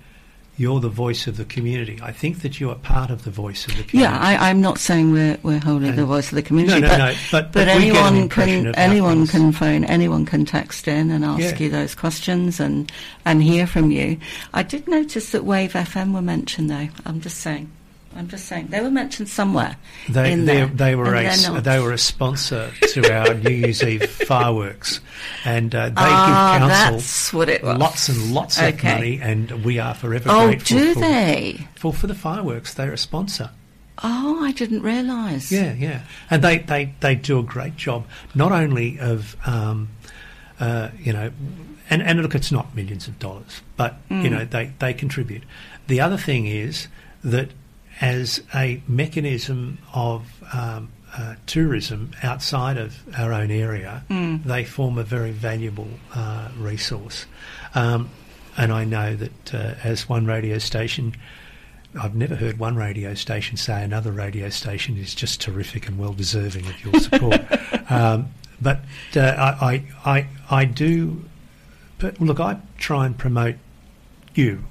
you're 0.59 0.81
the 0.81 0.89
voice 0.89 1.27
of 1.27 1.37
the 1.37 1.45
community. 1.45 1.99
I 2.03 2.13
think 2.13 2.41
that 2.43 2.59
you 2.61 2.71
are 2.71 2.77
part 2.77 3.11
of 3.11 3.25
the 3.25 3.31
voice 3.31 3.67
of 3.67 3.77
the 3.77 3.83
community. 3.85 3.99
Yeah, 3.99 4.19
I, 4.19 4.49
I'm 4.51 4.61
not 4.61 4.79
saying 4.79 5.13
we're 5.13 5.39
we're 5.43 5.59
holding 5.59 5.95
the 5.97 6.07
voice 6.07 6.31
of 6.33 6.37
the 6.37 6.43
community, 6.43 6.81
No, 6.81 6.89
no, 6.89 6.93
but, 6.93 6.99
no, 6.99 7.13
but- 7.13 7.19
but, 7.31 7.53
but 7.53 7.63
an 7.69 7.81
anyone 7.81 8.29
can 8.29 8.75
anyone 8.75 9.27
can 9.27 9.53
phone, 9.53 9.85
anyone 9.85 10.25
can 10.25 10.45
text 10.45 10.89
in 10.89 11.11
and 11.11 11.25
ask 11.25 11.41
Yeah. 11.41 11.59
you 11.59 11.69
those 11.71 11.95
questions 11.95 12.59
and 12.61 12.91
and 13.25 13.43
hear 13.43 13.67
from 13.67 13.91
you. 13.91 14.19
I 14.55 14.63
did 14.63 14.89
notice 14.89 15.31
that 15.33 15.45
Wave 15.45 15.73
FM 15.75 16.15
were 16.15 16.23
mentioned 16.23 16.71
though. 16.71 16.89
I'm 17.05 17.21
just 17.21 17.39
saying, 17.39 17.71
I'm 18.17 18.29
just 18.29 18.47
saying 18.47 18.69
they 18.69 18.81
were 18.81 18.91
mentioned 18.91 19.29
somewhere. 19.29 19.77
They, 20.09 20.35
they, 20.35 20.95
were 20.95 21.05
a 21.15 21.23
they're 21.23 21.27
s- 21.31 21.49
not. 21.49 21.65
they 21.65 21.79
were 21.79 21.93
a 21.93 21.99
sponsor 21.99 22.71
to 22.93 23.13
our 23.13 23.35
New 23.35 23.51
Year's 23.51 23.83
Eve 23.83 24.09
fireworks, 24.27 25.01
and 25.45 25.75
uh, 25.75 25.89
they 25.91 25.95
Ah, 25.97 26.59
give 26.59 26.69
council 26.69 26.97
that's 26.97 27.33
what 27.33 27.49
it 27.49 27.63
was. 27.63 27.79
lots 27.79 28.09
and 28.09 28.33
lots 28.35 28.59
Okay. 28.59 28.69
of 28.71 28.83
money, 28.85 29.21
and 29.21 29.65
we 29.65 29.79
are 29.79 29.95
forever 29.95 30.29
Oh, 30.33 30.47
grateful 30.47 30.79
do 30.79 30.95
for, 30.95 31.01
they? 31.01 31.67
for 31.75 31.93
for 31.93 32.07
the 32.07 32.15
fireworks. 32.15 32.75
They're 32.75 32.93
a 32.93 32.99
sponsor. 32.99 33.51
Oh, 34.03 34.45
I 34.45 34.53
didn't 34.53 34.83
realise. 34.83 35.51
Yeah, 35.51 35.73
yeah, 35.73 36.03
and 36.31 36.43
they, 36.43 36.59
they, 36.59 36.95
they 37.01 37.15
do 37.15 37.39
a 37.39 37.43
great 37.43 37.77
job 37.77 38.07
not 38.35 38.53
only 38.53 38.99
of 39.01 39.37
um, 39.47 39.89
uh, 40.61 40.91
you 40.99 41.13
know, 41.15 41.31
and, 41.89 42.03
and 42.03 42.21
look, 42.21 42.35
it's 42.35 42.53
not 42.53 42.75
millions 42.77 43.09
of 43.09 43.19
dollars, 43.19 43.63
but 43.77 43.97
you 44.11 44.29
know 44.29 44.45
they, 44.45 44.73
they 44.81 44.93
contribute. 44.93 45.45
The 45.87 46.01
other 46.01 46.17
thing 46.19 46.47
is 46.47 46.89
that 47.25 47.51
as 48.01 48.43
a 48.55 48.83
mechanism 48.87 49.79
of 49.95 50.27
um, 50.53 50.91
uh, 51.17 51.35
tourism 51.47 52.11
outside 52.23 52.77
of 52.77 52.95
our 53.19 53.33
own 53.33 53.51
area, 53.51 54.05
they 54.45 54.65
form 54.65 54.99
a 54.99 55.03
very 55.03 55.31
valuable 55.31 55.89
uh, 56.15 56.49
resource. 56.59 57.27
Um, 57.75 58.11
and 58.57 58.73
I 58.73 58.85
know 58.85 59.17
that 59.17 59.55
uh, 59.55 59.75
as 59.83 60.09
one 60.09 60.27
radio 60.27 60.59
station, 60.59 61.15
I've 61.99 62.15
never 62.15 62.35
heard 62.35 62.59
one 62.59 62.77
radio 62.77 63.15
station 63.15 63.57
say 63.57 63.83
another 63.83 64.13
radio 64.13 64.51
station 64.51 64.99
is 64.99 65.15
just 65.15 65.41
terrific 65.41 65.89
and 65.89 65.99
well 65.99 66.13
deserving 66.13 66.67
of 66.67 66.85
your 66.85 67.01
support. 67.01 67.41
um, 67.91 68.29
but 68.61 68.81
uh, 69.15 69.21
I, 69.21 69.85
I, 70.05 70.11
I, 70.11 70.27
I 70.51 70.65
do. 70.65 71.25
But 71.99 72.21
look, 72.21 72.41
I 72.41 72.59
try 72.79 73.07
and 73.07 73.17
promote 73.17 73.57
you 74.35 74.65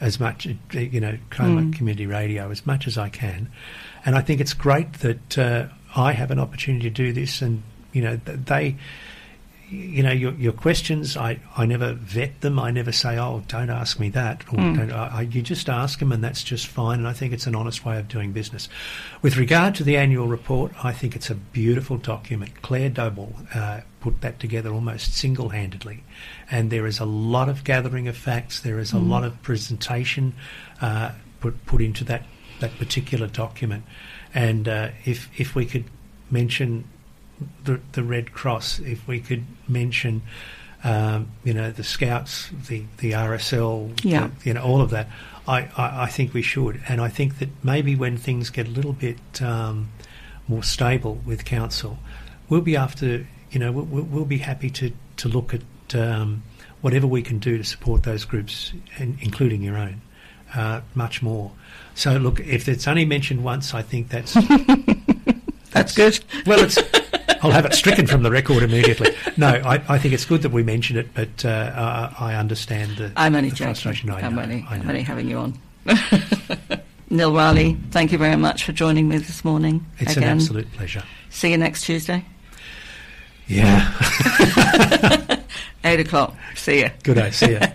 as 0.00 0.20
much, 0.20 0.46
you 0.72 1.00
know, 1.00 1.18
Kiama 1.30 1.72
Community 1.72 2.06
Radio 2.06 2.50
as 2.50 2.66
much 2.66 2.86
as 2.86 2.96
I 2.96 3.08
can, 3.08 3.50
and 4.04 4.16
I 4.16 4.20
think 4.20 4.40
it's 4.40 4.54
great 4.54 4.92
that 4.94 5.38
uh, 5.38 5.66
I 5.96 6.12
have 6.12 6.30
an 6.30 6.38
opportunity 6.38 6.88
to 6.88 6.94
do 6.94 7.12
this, 7.12 7.42
and 7.42 7.62
you 7.92 8.02
know, 8.02 8.18
th- 8.24 8.38
they 8.44 8.76
you 9.70 10.02
know, 10.02 10.12
your, 10.12 10.32
your 10.32 10.52
questions, 10.52 11.16
I, 11.16 11.40
I 11.56 11.66
never 11.66 11.92
vet 11.92 12.40
them. 12.40 12.58
I 12.58 12.70
never 12.70 12.90
say, 12.90 13.18
oh, 13.18 13.42
don't 13.48 13.68
ask 13.68 14.00
me 14.00 14.08
that. 14.10 14.44
Or 14.52 14.56
don't, 14.56 14.90
I, 14.90 15.22
you 15.22 15.42
just 15.42 15.68
ask 15.68 15.98
them, 15.98 16.10
and 16.10 16.24
that's 16.24 16.42
just 16.42 16.66
fine. 16.66 17.00
And 17.00 17.08
I 17.08 17.12
think 17.12 17.32
it's 17.32 17.46
an 17.46 17.54
honest 17.54 17.84
way 17.84 17.98
of 17.98 18.08
doing 18.08 18.32
business. 18.32 18.68
With 19.20 19.36
regard 19.36 19.74
to 19.76 19.84
the 19.84 19.96
annual 19.96 20.26
report, 20.26 20.72
I 20.82 20.92
think 20.92 21.14
it's 21.14 21.28
a 21.28 21.34
beautiful 21.34 21.98
document. 21.98 22.62
Claire 22.62 22.88
Doble 22.88 23.34
uh, 23.54 23.80
put 24.00 24.22
that 24.22 24.40
together 24.40 24.72
almost 24.72 25.14
single 25.14 25.50
handedly. 25.50 26.02
And 26.50 26.70
there 26.70 26.86
is 26.86 26.98
a 26.98 27.04
lot 27.04 27.50
of 27.50 27.64
gathering 27.64 28.08
of 28.08 28.16
facts, 28.16 28.60
there 28.60 28.78
is 28.78 28.92
a 28.92 28.98
lot 28.98 29.24
of 29.24 29.42
presentation 29.42 30.34
uh, 30.80 31.12
put, 31.40 31.66
put 31.66 31.82
into 31.82 32.04
that, 32.04 32.24
that 32.60 32.76
particular 32.78 33.26
document. 33.26 33.84
And 34.34 34.66
uh, 34.66 34.90
if, 35.04 35.28
if 35.38 35.54
we 35.54 35.66
could 35.66 35.84
mention 36.30 36.84
the, 37.64 37.80
the 37.92 38.02
Red 38.02 38.32
Cross, 38.32 38.80
if 38.80 39.06
we 39.06 39.20
could 39.20 39.44
mention, 39.68 40.22
um, 40.84 41.28
you 41.44 41.52
know, 41.54 41.70
the 41.70 41.84
Scouts, 41.84 42.50
the, 42.68 42.84
the 42.98 43.12
RSL, 43.12 44.00
the- 44.02 44.08
Yeah. 44.08 44.30
you 44.44 44.54
know, 44.54 44.62
all 44.62 44.80
of 44.80 44.90
that, 44.90 45.08
I, 45.46 45.68
I, 45.76 46.02
I 46.02 46.06
think 46.06 46.34
we 46.34 46.42
should. 46.42 46.80
And 46.88 47.00
I 47.00 47.08
think 47.08 47.38
that 47.38 47.48
maybe 47.62 47.94
when 47.96 48.16
things 48.16 48.50
get 48.50 48.66
a 48.66 48.70
little 48.70 48.92
bit 48.92 49.40
um, 49.42 49.88
more 50.46 50.62
stable 50.62 51.20
with 51.26 51.44
council, 51.44 51.98
we'll 52.48 52.60
be 52.60 52.76
after, 52.76 53.26
you 53.50 53.58
know, 53.58 53.72
we'll, 53.72 53.84
we'll 53.84 54.04
we'll 54.04 54.24
be 54.24 54.38
happy 54.38 54.70
to, 54.70 54.92
to 55.18 55.28
look 55.28 55.54
at 55.54 55.94
um, 55.94 56.42
whatever 56.80 57.06
we 57.06 57.22
can 57.22 57.38
do 57.38 57.56
to 57.58 57.64
support 57.64 58.02
those 58.02 58.24
groups, 58.24 58.72
and 58.98 59.16
including 59.20 59.62
your 59.62 59.76
own, 59.78 60.00
uh, 60.54 60.80
much 60.94 61.22
more. 61.22 61.50
So, 61.94 62.16
look, 62.18 62.40
if 62.40 62.68
it's 62.68 62.86
only 62.86 63.04
mentioned 63.04 63.42
once, 63.42 63.74
I 63.74 63.82
think 63.82 64.08
that's 64.10 64.34
That's 65.72 65.94
good. 65.94 66.18
well, 66.46 66.60
it's. 66.60 66.78
I'll 67.42 67.50
have 67.50 67.64
it 67.66 67.74
stricken 67.74 68.06
from 68.06 68.22
the 68.22 68.30
record 68.30 68.62
immediately. 68.62 69.14
No, 69.36 69.48
I, 69.48 69.82
I 69.88 69.98
think 69.98 70.14
it's 70.14 70.24
good 70.24 70.42
that 70.42 70.50
we 70.50 70.62
mention 70.62 70.96
it, 70.96 71.14
but 71.14 71.44
uh, 71.44 72.12
I, 72.18 72.32
I 72.32 72.34
understand 72.36 72.96
the, 72.96 73.12
I'm 73.16 73.34
only 73.34 73.50
the 73.50 73.56
joking. 73.56 73.74
frustration. 73.74 74.10
I 74.10 74.20
I'm 74.20 74.34
know, 74.34 74.42
only, 74.42 74.64
I 74.68 74.74
I'm 74.76 74.88
only 74.88 75.02
having 75.02 75.28
you 75.28 75.38
on. 75.38 75.58
Neil 77.10 77.32
Reilly, 77.34 77.76
thank 77.90 78.12
you 78.12 78.18
very 78.18 78.36
much 78.36 78.64
for 78.64 78.72
joining 78.72 79.08
me 79.08 79.18
this 79.18 79.44
morning. 79.44 79.86
It's 79.98 80.12
again. 80.16 80.24
an 80.24 80.36
absolute 80.38 80.70
pleasure. 80.72 81.02
See 81.30 81.50
you 81.52 81.56
next 81.56 81.84
Tuesday, 81.84 82.24
Yeah. 83.46 83.90
eight 85.84 86.00
o'clock. 86.00 86.34
See 86.54 86.80
you. 86.80 86.90
good 87.02 87.14
day. 87.16 87.30
See 87.30 87.52
you. 87.52 87.60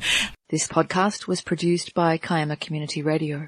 This 0.50 0.68
podcast 0.68 1.26
was 1.26 1.42
produced 1.42 1.96
by 1.96 2.18
Kiama 2.20 2.58
Community 2.58 3.02
Radio. 3.02 3.48